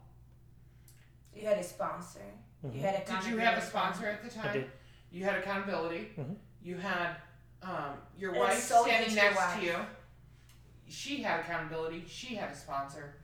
[1.34, 2.20] you had a sponsor.
[2.62, 2.74] Mhm.
[2.74, 4.70] You had a Did you have a sponsor at the time?
[5.12, 5.18] I did.
[5.20, 6.08] You had accountability.
[6.18, 6.36] Mhm.
[6.62, 7.16] You had
[7.62, 9.60] um, your And wife so standing next wife.
[9.60, 9.76] to you.
[10.88, 12.04] She had accountability.
[12.08, 13.14] She had a sponsor.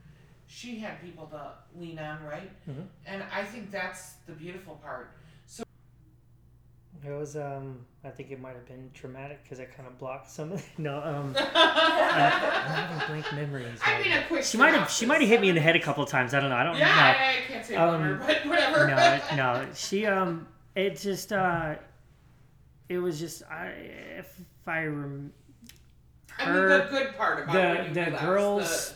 [0.47, 2.51] She had people to lean on, right?
[2.69, 2.87] Mhm.
[3.07, 5.11] And I think that's the beautiful part.
[5.47, 5.63] So
[7.05, 10.31] It was, um, I think it might have been traumatic because I kind of blocked
[10.31, 13.81] some of No, um, I'm, I'm I having blank memories.
[14.05, 14.45] mean, a quick.
[14.45, 16.33] she might have, she might have hit me in the head a couple of times.
[16.33, 16.57] I don't know.
[16.57, 16.93] I don't Yeah, know.
[17.03, 18.87] I, I can't say Um, bummer, but whatever.
[18.89, 19.67] no, no.
[19.75, 20.47] She um,
[20.79, 21.75] it just uh,
[22.89, 23.67] it was just I
[24.19, 25.33] if I rem-
[26.39, 28.95] I mean, the good part about the- the girls-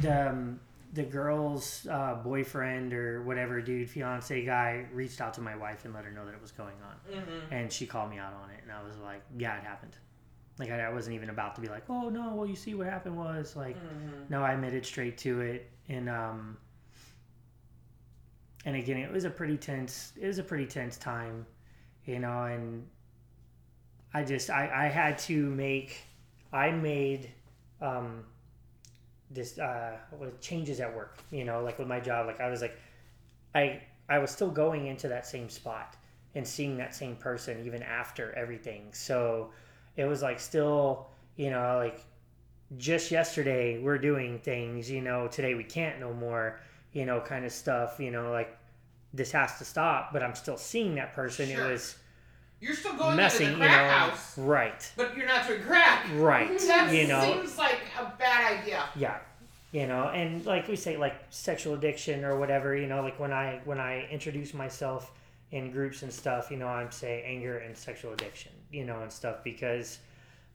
[0.00, 0.60] the um,
[0.94, 5.92] the girl's uh, boyfriend or whatever dude fiance guy reached out to my wife and
[5.92, 7.42] let her know that it was going on, The, Mhm.
[7.50, 9.96] and she called me out on it, and I was like, yeah, it happened.
[10.58, 12.86] Like I, I wasn't even about to be like, oh no, well you see what
[12.86, 13.76] happened was like.
[13.76, 14.30] Mhm.
[14.30, 16.56] No, I admitted straight to it, and um,
[18.64, 20.12] and again, it was a pretty tense.
[20.20, 21.46] It was a pretty tense time,
[22.04, 22.86] you know, and
[24.12, 26.02] I just I I had to make
[26.52, 27.30] I made
[27.80, 28.24] um
[29.30, 29.96] this uh
[30.40, 32.78] changes at work, you know, like with my job, like I was like
[33.54, 35.96] I I was still going into that same spot
[36.34, 38.88] and seeing that same person even after everything.
[38.92, 39.50] So
[39.96, 42.04] it was like still, you know, like
[42.76, 46.60] just yesterday we're doing things, you know, today we can't no more,
[46.98, 48.56] you know, kind of stuff, you know, like
[49.14, 51.48] this has to stop, but I'm still seeing that person.
[51.48, 51.68] Sure.
[51.68, 51.96] It was
[52.60, 53.98] You're still going messing, to you the crack know.
[54.10, 54.92] house, Right.
[54.96, 56.06] but you're not doing crack.
[56.14, 56.58] Right.
[56.66, 57.22] That you know.
[57.22, 58.82] seems like a bad idea.
[58.96, 59.18] Yeah.
[59.70, 63.32] You know, and like we say like sexual addiction or whatever, you know, like when
[63.32, 65.12] I when I introduce myself
[65.52, 69.12] in groups and stuff, you know, I'm say anger and sexual addiction, you know, and
[69.12, 69.98] stuff because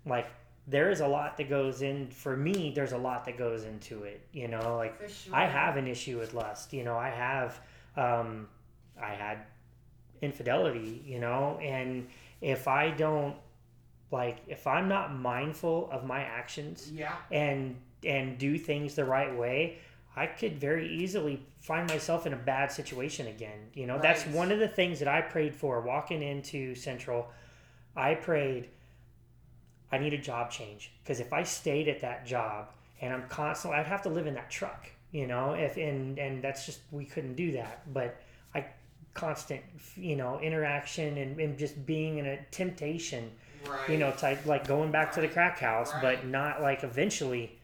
[0.05, 0.27] like
[0.67, 4.03] there is a lot that goes in for me, there's a lot that goes into
[4.03, 5.35] it, you know, like sure.
[5.35, 6.71] I have an issue with lust.
[6.73, 7.59] You know, I have,
[7.97, 8.47] um,
[9.01, 9.39] I had
[10.21, 11.03] infidelity.
[11.05, 12.07] You know, and
[12.41, 13.35] if I don't,
[14.11, 17.15] like, if I'm not mindful of my actions Yeah.
[17.31, 19.77] and and do things the right way,
[20.15, 23.69] I could very easily find myself in a bad situation again.
[23.73, 27.29] You know, that's one of the things that I prayed for walking into Central.
[27.95, 28.69] I prayed
[29.93, 32.69] I need a job change because if I stayed at that job
[32.99, 35.53] and I'm constantly, I'd have to live in that truck, you know.
[35.53, 37.93] If and and that's just we couldn't do that.
[37.93, 38.19] But
[38.55, 38.65] I
[39.13, 39.61] constant,
[39.95, 43.29] you know, interaction and, and just being in a temptation,
[43.69, 43.91] Right.
[43.91, 47.57] you know, type like going back to the crack house, but not like eventually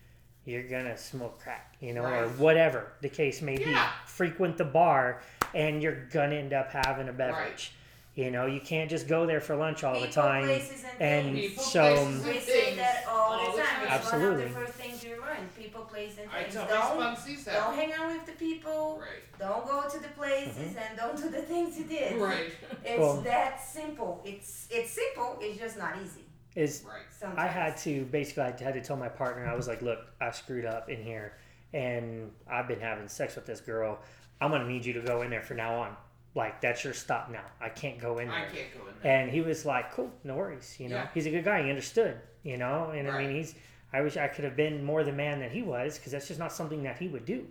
[0.46, 3.72] you're gonna smoke crack, you know, or whatever the case may be.
[3.72, 3.90] Yeah.
[4.06, 5.22] Frequent the bar,
[5.56, 7.74] and you're gonna end up having a beverage.
[8.16, 10.44] You know, you can't just go there for lunch all the People, time.
[10.46, 11.50] places, and, and things.
[11.52, 13.76] People, so- places, and We say things that all, all the the time.
[13.76, 13.84] time.
[13.84, 14.30] It's Absolutely.
[14.30, 15.38] one of the first things you learn.
[15.58, 16.54] People, place, and I things.
[16.56, 17.54] tell Don't my sponsees that.
[17.54, 19.00] don't hang out with the people.
[19.00, 19.40] Right.
[19.40, 20.80] Don't go to the places mm-hmm.
[20.80, 22.20] and don't do the things you did.
[22.20, 22.52] Right.
[22.84, 24.22] It's Well- that simple.
[24.26, 25.38] It's it's simple.
[25.40, 26.26] It's just not easy.
[26.56, 27.04] Is Right.
[27.18, 27.40] Sometimes.
[27.40, 30.32] I had to basically I had to tell my partner I was like, look, I
[30.32, 31.38] screwed up in here,
[31.74, 34.00] and I've been having sex with this girl.
[34.42, 35.96] I'm gonna need you to go in there from now on.
[36.36, 37.44] Like that's your stop now.
[37.60, 38.38] I can't go in there.
[38.38, 38.50] I there.
[38.52, 39.20] can't go in there.
[39.22, 40.76] And he was like, cool, no worries.
[40.80, 41.08] You know, Yeah.
[41.14, 41.64] he's a good guy.
[41.64, 42.20] He understood.
[42.44, 43.56] You know, and I mean, he's.
[43.92, 46.40] I wish I could have been more the man that he was because that's just
[46.40, 47.48] not something that he would do.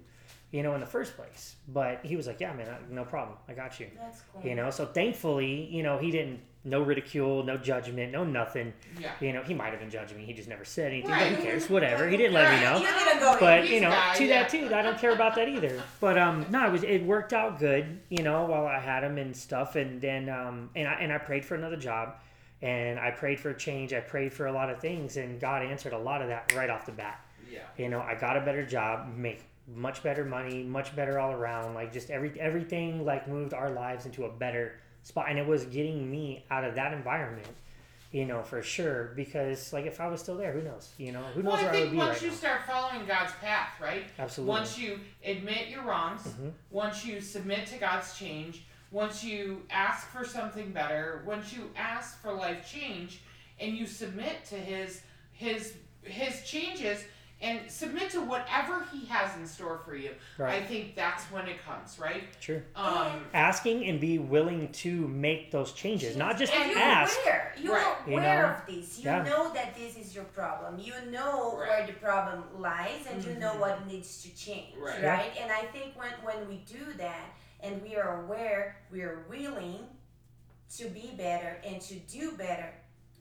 [0.53, 1.57] You know, in the first place.
[1.69, 3.37] But he was like, yeah, man, I- no problem.
[3.49, 3.89] I got you.
[3.99, 4.43] That's cool.
[4.49, 6.41] You know, so thankfully, you know, he didn't.
[6.69, 8.73] No ridicule, no judgment, no nothing.
[9.01, 9.13] Yeah.
[9.21, 10.25] You know, he might have been judging me.
[10.25, 11.11] He just never said anything.
[11.11, 11.31] Right.
[11.31, 11.71] But who cares?
[11.71, 12.09] Whatever.
[12.09, 12.79] He didn't let me know.
[12.79, 13.39] You didn't go in.
[13.41, 14.43] But you know, guy, to yeah.
[14.43, 14.75] that too.
[14.75, 15.83] I don't care about that either.
[16.01, 18.01] But um, no, it was it worked out good.
[18.11, 21.19] You know, while I had him and stuff, and then um, and I and I
[21.19, 22.17] prayed for another job,
[22.63, 23.93] and I prayed for a change.
[23.93, 26.71] I prayed for a lot of things, and God answered a lot of that right
[26.71, 27.25] off the bat.
[27.51, 27.61] Yeah.
[27.77, 29.43] You know, I got a better job, make
[29.75, 31.75] much better money, much better all around.
[31.75, 35.65] Like just every everything like moved our lives into a better spot, and it was
[35.67, 37.47] getting me out of that environment.
[38.11, 39.13] You know, for sure.
[39.17, 40.91] Because like if I was still there, who knows?
[40.97, 42.35] You know, who knows Well, I where I would think be once right you now?
[42.35, 44.05] start following God's path, right?
[44.19, 44.51] Absolutely.
[44.51, 46.53] Once you admit your wrongs, Mhm.
[46.71, 52.19] once you submit to God's change, once you ask for something better, once you ask
[52.23, 53.21] for life change,
[53.61, 57.05] and you submit to His His His changes
[57.41, 60.61] and submit to whatever He has in store for you, Right.
[60.63, 62.25] I think that's when it comes, right?
[62.41, 62.63] True.
[62.75, 67.17] Um, asking and be willing to make those changes, not just and you're ask.
[67.23, 67.55] aware.
[67.57, 67.97] You're Right.
[68.07, 68.49] You aware know?
[68.55, 68.99] of this.
[68.99, 69.23] You Yeah.
[69.23, 70.79] know that this is your problem.
[70.81, 71.69] You know Right.
[71.69, 73.61] where the problem lies, and you know Mhm.
[73.61, 74.77] what needs to change.
[74.77, 75.03] Right.
[75.03, 75.33] Right.
[75.41, 77.31] And I think when when we do that,
[77.61, 79.87] and we are aware, we are willing
[80.77, 82.73] to be better and to do better.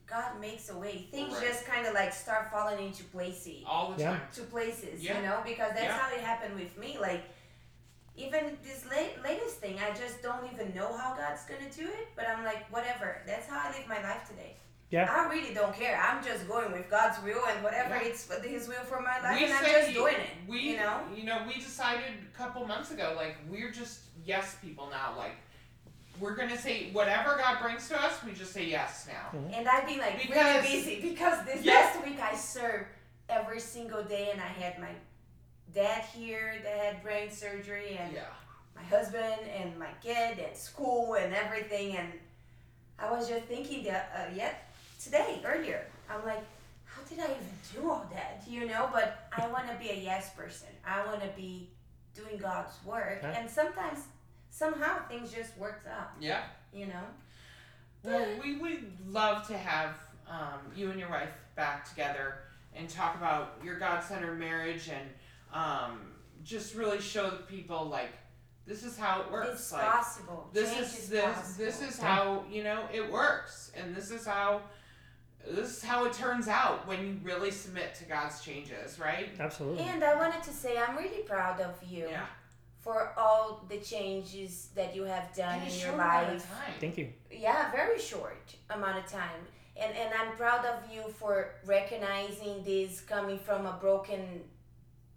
[0.08, 1.08] God makes a way.
[1.12, 1.48] Things Right.
[1.48, 4.12] just kind of like start falling into places all the Yeah.
[4.12, 4.22] time.
[4.36, 5.18] to places, Yeah.
[5.18, 5.98] you know, because that's Yeah.
[5.98, 6.98] how it happened with me.
[6.98, 7.24] Like,
[8.16, 12.08] even this late, latest thing, I just don't even know how God's gonna do it,
[12.16, 13.22] but I'm like, whatever.
[13.28, 14.56] That's how I live my life today.
[14.90, 15.12] Yeah.
[15.14, 16.00] I really don't care.
[16.02, 18.04] I'm just going with God's will and whatever Yeah.
[18.04, 20.30] it's His will for my life, we and I'm just doing it.
[20.48, 21.02] We, you know.
[21.14, 25.14] you know, we decided a couple months ago, like we're just yes people now.
[25.18, 25.36] Like
[26.20, 29.40] we're gonna say whatever God brings to us, we just say yes now.
[29.54, 31.02] And I've been like Because- really busy.
[31.02, 31.74] Because this Yeah.
[31.76, 32.88] last week I served
[33.30, 34.92] every single day, and I had my
[35.74, 38.22] dad here that had brain surgery, and Yeah,
[38.76, 41.98] my husband and my kid and school and everything.
[41.98, 42.14] And
[42.98, 44.70] I was just thinking that uh, yet
[45.02, 45.86] today earlier.
[46.10, 46.44] I'm like
[46.86, 48.90] how did I even do all that you know?
[48.92, 50.70] But I want to be a yes person.
[50.86, 51.70] I want to be
[52.16, 53.20] doing God's work.
[53.22, 53.38] Yeah.
[53.38, 54.00] and sometimes
[54.58, 56.44] somehow things just worked out yeah.
[56.74, 57.04] you know
[58.04, 59.92] Well, we would love to have
[60.30, 62.36] um, you and your wife back together
[62.76, 65.08] and talk about your God-centered marriage and
[65.54, 66.00] um,
[66.44, 68.12] just really show the people like
[68.66, 69.50] this is how it works.
[69.54, 71.66] it's like possible this Change is is this possible.
[71.66, 74.62] this is how you know it works, and this is how
[75.50, 79.30] this is how it turns out when you really submit to God's changes, right?
[79.40, 79.84] Absolutely.
[79.84, 82.26] and I wanted to say I'm really proud of you Yeah.
[82.80, 86.34] For all the changes that you have done In a in short your amount of
[86.34, 86.50] life.
[86.50, 86.74] time.
[86.80, 87.10] Thank you.
[87.32, 89.42] yeah very short amount of time.
[89.80, 94.42] And and i'm proud of you for recognizing this coming from a broken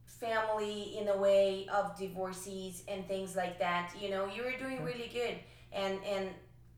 [0.05, 3.93] family in a way of divorcees and things like that.
[4.01, 4.85] You know you were doing mm-hmm.
[4.85, 5.37] really good.
[5.73, 6.29] And and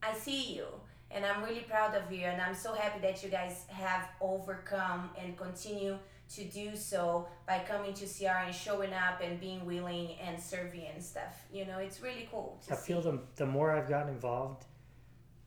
[0.02, 0.66] i see you.
[1.10, 2.24] And i'm really proud of you.
[2.26, 5.96] And i'm so happy that you guys have overcome and continue
[6.36, 10.86] to do so by coming to CR and showing up and being willing and serving
[10.92, 11.44] and stuff.
[11.52, 12.60] You know, it's really cool.
[12.68, 14.64] To I feel the the more I've gotten involved,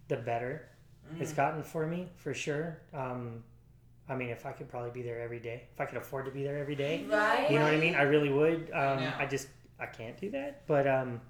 [0.08, 0.68] the better
[1.20, 1.36] it's Mm.
[1.36, 2.80] gotten for me for sure.
[2.92, 3.44] Um,
[4.10, 6.32] I mean, if I could probably be there every day, if I could afford to
[6.32, 7.50] be there every day, Right?
[7.50, 7.94] you know what I mean.
[7.96, 8.72] I really would.
[8.74, 9.14] Um, know.
[9.20, 9.48] I just
[9.80, 10.66] I can't do that.
[10.68, 11.22] But um,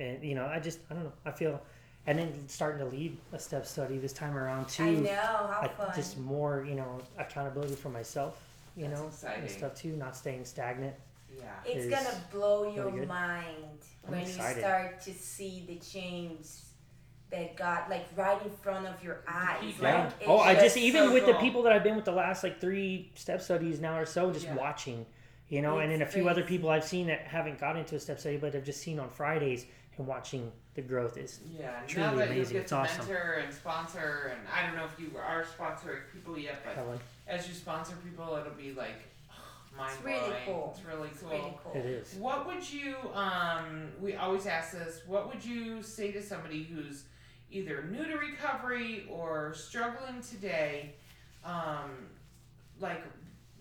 [0.00, 1.12] and you know, I just I don't know.
[1.24, 1.60] I feel,
[2.06, 4.82] and then starting to lead a step study this time around too.
[4.84, 5.92] I know how I- fun.
[5.94, 8.40] just more you know accountability for myself.
[8.76, 9.42] You That's know, exciting.
[9.42, 9.96] and stuff too.
[9.96, 10.94] Not staying stagnant.
[11.36, 11.44] Yeah.
[11.64, 13.08] It's is gonna blow your really good.
[13.08, 14.56] mind I'm when excited.
[14.56, 16.46] you start to see the change
[17.30, 19.58] that God, like right in front of your eyes.
[19.62, 19.84] people.
[19.84, 20.26] Like, Yeah.
[20.26, 22.60] Oh, I just so even with the people that I've been with the last like
[22.60, 24.54] three step studies now or so, just Yeah.
[24.56, 25.06] watching,
[25.48, 28.00] you know, and then a few other people I've seen that haven't got into a
[28.00, 29.64] step study but have just seen on Fridays
[29.96, 32.38] and watching the growth is Yeah, Truly now that amazing.
[32.38, 33.06] you get It's to awesome.
[33.06, 36.98] mentor and sponsor, and I don't know if you are sponsoring people yet, but Helen.
[37.26, 39.02] as you sponsor people, it'll be like
[39.76, 40.42] mind It's really blowing.
[40.46, 40.74] cool.
[40.76, 41.30] It's really It's cool.
[41.30, 41.72] really cool.
[41.74, 42.14] It is.
[42.14, 47.04] What would you, um, we always ask this, what would you say to somebody who's
[47.50, 50.94] either new to recovery or struggling today?
[51.44, 51.90] Um,
[52.80, 53.02] like,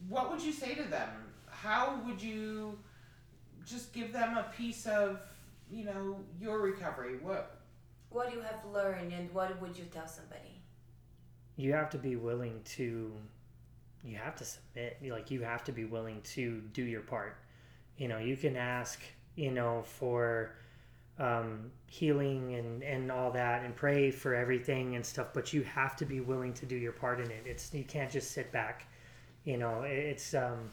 [0.08, 1.10] what would you say to them?
[1.54, 2.76] how would you
[3.68, 5.20] just give them a piece of
[5.72, 7.18] you know your recovery?
[7.22, 7.58] What?
[8.10, 10.58] What you have learned and what would you tell somebody?
[11.58, 13.12] you have to be willing to
[14.04, 17.38] you have to submit like you have to be willing to do your part
[17.98, 19.02] you know you can ask
[19.36, 20.56] you know for
[21.20, 25.96] um, healing and and all that and pray for everything and stuff but you have
[25.98, 28.88] to be willing to do your part in it it's you can't just sit back
[29.44, 30.70] you know it's um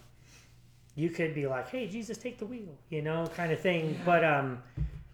[0.95, 4.05] you could be like hey jesus take the wheel you know kind of thing Yeah.
[4.07, 4.63] but um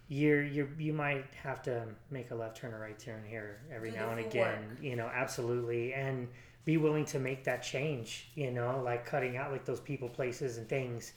[0.09, 3.91] you're you you might have to make a left turn or right turn here every
[3.91, 4.83] Do now and again work.
[4.83, 6.29] you know absolutely and
[6.65, 10.59] be willing to make that change you know like cutting out like those people places
[10.59, 11.13] and things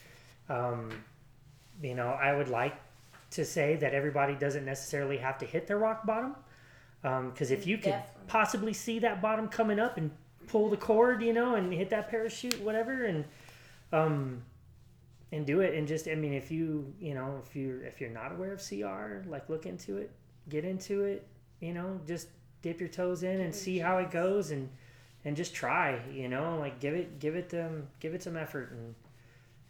[0.50, 0.90] um
[1.82, 2.76] you know i would like
[3.32, 6.36] to say that everybody doesn't necessarily have to hit their rock bottom
[7.02, 8.24] because if you could Definitely.
[8.28, 10.12] possibly see that bottom coming up and
[10.48, 13.26] pull the cord you know and hit that parachute whatever and
[13.92, 14.42] um
[15.32, 18.10] and do it and just i mean if you you know if you're if you're
[18.10, 20.12] not aware of cr like look into it
[20.50, 21.28] get into it
[21.60, 22.28] you know just
[22.62, 24.70] dip your toes in and Give it a see how it goes and
[25.26, 28.72] and just try you know like give it give it um give it some effort
[28.72, 28.96] and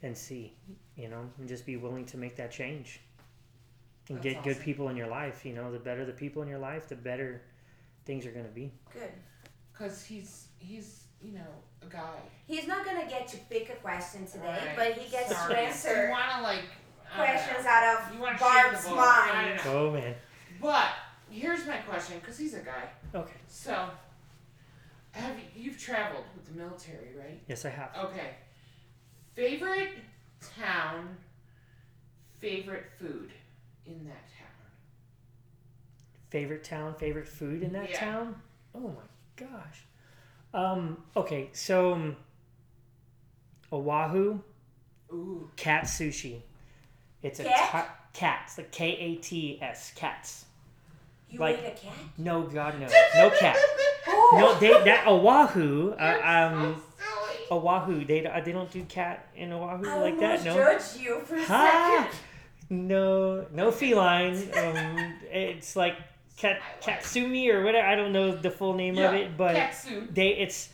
[0.04, 0.54] and see
[0.96, 3.02] you know and just be willing to make that change.
[4.10, 6.48] And That's get good people in your life you know the better the people in
[6.48, 7.42] your life the better
[8.06, 8.72] things are going to be.
[8.94, 9.12] Good.
[9.74, 11.48] Because he's he's you know
[11.82, 12.20] a guy.
[12.48, 14.76] He's not gonna get to pick a question today, Right.
[14.76, 15.56] but he gets Sorry.
[15.56, 16.64] to You answer want to like
[17.14, 17.70] I don't questions know.
[17.72, 19.00] out You of wanna Barb's shake the ball.
[19.00, 19.60] I mind.
[19.64, 19.80] don't know.
[19.88, 20.16] oh man
[20.62, 20.88] But
[21.30, 22.90] here's my question, because he's a guy.
[23.16, 23.90] okay So,
[25.12, 27.42] have you, you've traveled with the military, right?
[27.48, 28.32] yes i have Okay.
[29.36, 29.90] Favorite
[30.60, 31.16] town,
[32.40, 33.32] favorite food
[33.86, 34.48] in that town.
[36.30, 38.00] favorite town, favorite food in that Yeah.
[38.00, 38.42] town?
[38.76, 39.06] Oh my
[39.36, 39.86] gosh.
[40.58, 42.16] Um, okay, so um,
[43.72, 44.40] Oahu
[45.14, 45.50] Ooh.
[45.56, 46.42] cat sushi.
[47.22, 47.72] It's a Cat?
[48.14, 50.46] ti- cats, like K A T S, cats.
[51.30, 51.94] You Like- ate a cat?
[52.18, 53.56] No, God, no, no cat.
[54.34, 55.92] No, they that Oahu.
[55.94, 56.82] Uh, um.
[57.52, 58.04] Oahu.
[58.06, 60.44] They don't- they don't do cat in Oahu I like that.
[60.44, 60.56] No.
[60.56, 62.10] judged you for a Ha!
[62.10, 62.20] second.
[62.70, 64.36] No, no feline.
[64.58, 65.96] Um, it's like
[66.38, 67.86] kat, katsumi or whatever.
[67.88, 70.08] I don't know the full name yeah, of it, but Katsu.
[70.14, 70.70] they it's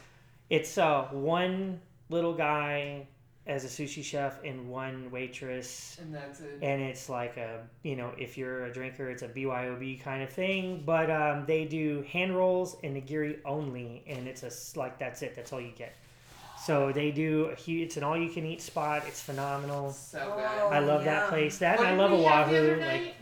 [0.49, 3.07] it's uh one little guy
[3.45, 6.59] as a sushi chef and one waitress And that's it.
[6.61, 10.29] and it's like a you know if you're a drinker it's a byob kind of
[10.29, 15.21] thing but um, they do hand rolls and nigiri only and it's a like that's
[15.23, 15.93] it that's all you get
[16.65, 20.19] so they do a huge it's an all you can eat spot it's phenomenal So
[20.21, 20.45] Oh, good.
[20.77, 23.15] i love that place that What and i love we the other oahu like night?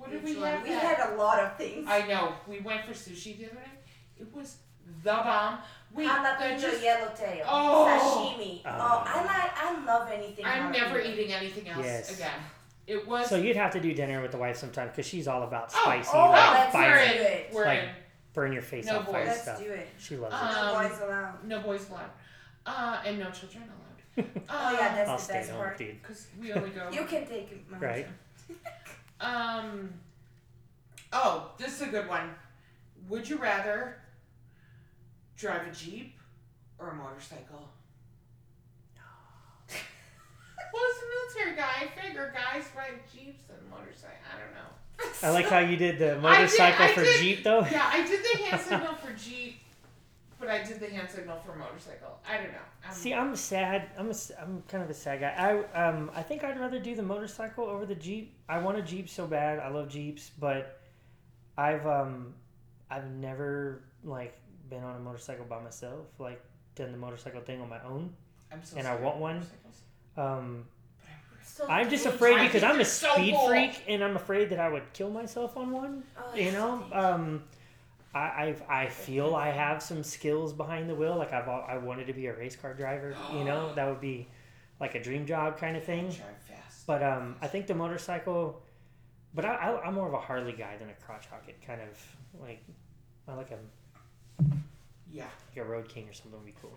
[0.00, 0.50] What did we one?
[0.50, 0.62] have?
[0.62, 1.86] We that- had a lot of things.
[1.88, 2.32] I know.
[2.46, 3.78] We went for sushi the other night.
[4.18, 4.56] It was
[5.04, 5.58] the bomb.
[5.94, 6.82] We Jalapeno they're just.
[6.82, 7.44] yellowtail.
[7.48, 8.34] Oh.
[8.38, 8.62] Sashimi.
[8.64, 8.70] Oh.
[8.70, 9.64] Oh, I like.
[9.64, 10.44] I love anything.
[10.44, 11.12] I'm never jalapeno.
[11.12, 12.14] eating anything else Yes.
[12.16, 12.40] again.
[12.86, 13.28] It was.
[13.28, 15.80] so you'd have to do dinner with the wife sometime because she's all about Oh,
[15.84, 17.26] spicy oh, like let's we're do in.
[17.26, 17.50] it.
[17.52, 17.88] We're Like, in.
[18.32, 19.28] burn your face No off fire boys.
[19.28, 19.88] Let's stuff do it.
[19.98, 21.44] she loves Um, it no boys allowed.
[21.44, 22.10] No boys allowed.
[22.66, 24.26] Uh, and no children allowed.
[24.50, 25.78] Oh yeah, that's i'll the stay best home part.
[25.78, 26.88] dude Because we only go.
[26.90, 27.80] You can take it, Mom.
[27.80, 28.06] Right.
[29.20, 29.92] Um.
[31.12, 32.30] Oh, this is a good one.
[33.08, 33.96] Would you rather
[35.36, 36.14] drive a jeep
[36.78, 37.68] or a motorcycle?
[40.72, 44.16] well, as a military guy, I figure guys ride jeeps and motorcycles.
[44.32, 45.28] I don't know.
[45.28, 47.90] i like how you did the I did- motorcycle I for did- jeep though Yeah,
[47.92, 49.59] I did the hand signal for jeep,
[50.40, 52.18] but I did the hand signal for motorcycle.
[52.28, 52.58] I don't know.
[52.88, 53.90] I'm, See, I'm sad.
[53.98, 55.34] I'm a, I'm kind of a sad guy.
[55.36, 58.34] I um I think I'd rather do the motorcycle over the Jeep.
[58.48, 59.58] I want a Jeep so bad.
[59.60, 60.80] I love Jeeps, but
[61.58, 62.34] I've um
[62.90, 64.36] I've never like
[64.70, 66.06] been on a motorcycle by myself.
[66.18, 66.42] Like
[66.74, 68.12] done the motorcycle thing on my own.
[68.52, 69.36] I'm so and I want one.
[70.16, 70.64] Um,
[70.98, 73.48] But I would- So I'm just afraid because I'm a so speed cool.
[73.48, 76.02] freak, and I'm afraid that I would kill myself on one.
[76.18, 77.44] Oh, You know, um,
[78.14, 81.16] I I've, I feel I have some skills behind the wheel.
[81.16, 83.14] Like I've I wanted to be a race car driver.
[83.32, 84.28] You know, that would be
[84.80, 86.06] like a dream job kind of thing.
[86.06, 86.86] Drive fast.
[86.86, 88.62] But um, I think the motorcycle.
[89.32, 91.56] But I, I, I'm more of a Harley guy than a crotch rocket.
[91.64, 92.64] Kind of like
[93.28, 94.44] I like a
[95.12, 95.26] yeah.
[95.48, 96.76] like a Road King or something would be cool.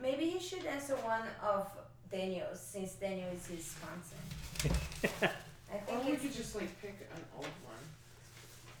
[0.00, 1.70] Maybe he should answer one of
[2.10, 4.76] Daniel's since Daniel is his sponsor.
[5.72, 7.76] I Or we could just like pick an old one.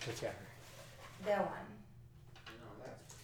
[0.06, 0.34] Whichever.
[1.26, 1.66] That one.
[2.46, 3.14] No, that's.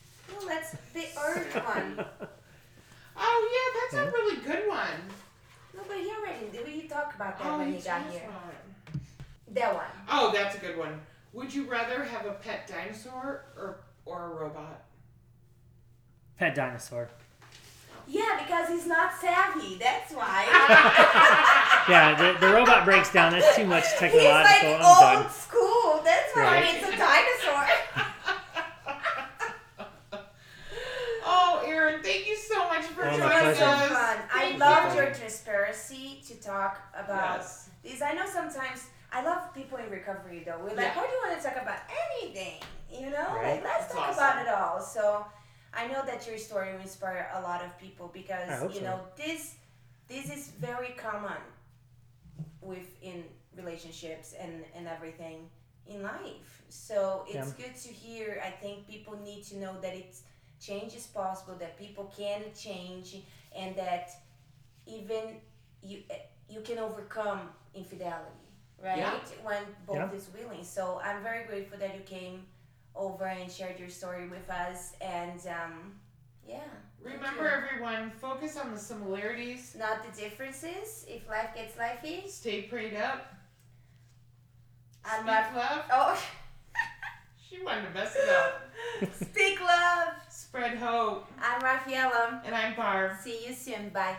[0.44, 2.06] No, that's the Earth one.
[3.16, 4.08] Oh yeah, that's Hmm?
[4.08, 5.00] a really good one.
[5.76, 6.66] No, but he already did.
[6.66, 8.28] We talked about that Oh, when you he got told here.
[8.28, 9.54] about it.
[9.54, 9.84] That one.
[10.10, 11.00] Oh, that's a good one.
[11.32, 14.82] Would you rather have a pet dinosaur or or a robot?
[16.40, 17.08] Pet dinosaur.
[17.12, 17.46] Oh,
[18.08, 19.76] Yeah, because he's not savvy.
[19.78, 20.46] That's why.
[21.88, 23.30] Yeah, the, the robot breaks down.
[23.30, 24.70] That's too much he's technological.
[24.72, 25.30] like I'm old done.
[25.30, 26.00] school.
[26.04, 26.74] That's why Right.
[26.74, 27.68] it's a dinosaur.
[31.26, 33.94] oh, Aron, thank you so much for Oh, my joining It was so pleasure.
[33.94, 34.16] fun.
[34.32, 35.02] I Thank loved you.
[35.02, 37.70] your transparency to talk about Yes.
[37.82, 38.02] these.
[38.02, 40.58] I know sometimes I love people in recovery though.
[40.58, 40.90] We're like, Yeah.
[40.98, 42.60] how do you want to talk about anything?
[42.90, 43.54] You know, Right.
[43.54, 44.24] like let's That's talk awesome.
[44.24, 44.80] about it all.
[44.80, 45.26] So
[45.72, 48.80] I know that your story will inspire a lot of people because I hope you
[48.80, 48.86] so.
[48.86, 49.54] know this
[50.08, 51.40] this is very common
[52.60, 53.24] within
[53.56, 55.48] relationships and and everything
[55.86, 56.62] in life.
[56.68, 58.42] So it's good to hear.
[58.44, 60.22] I think people need to know that it's
[60.60, 61.54] change is possible.
[61.56, 63.16] That people can change,
[63.56, 64.10] and that
[64.86, 65.40] even
[65.82, 66.02] you
[66.48, 67.40] you can overcome
[67.74, 68.48] infidelity,
[68.82, 68.98] right?
[68.98, 69.18] Yeah.
[69.42, 70.12] When both Yeah.
[70.12, 70.62] is willing.
[70.64, 72.46] So I'm very grateful that you came
[72.94, 74.92] over and shared your story with us.
[75.00, 75.94] And um,
[76.46, 76.60] yeah,
[77.02, 79.74] Remember, everyone, focus on the similarities.
[79.78, 81.04] not the differences.
[81.08, 83.34] If life gets lifey, Stay prayed up.
[85.04, 85.54] I'm Speak not.
[85.56, 85.84] love.
[85.92, 86.22] Oh,
[87.48, 89.12] She wanted to mess it up.
[89.20, 90.14] speak love.
[90.54, 91.26] Spread hope.
[91.42, 92.40] I'm Rafaela.
[92.44, 93.18] And I'm Barb.
[93.20, 93.88] See you soon.
[93.88, 94.14] Bye.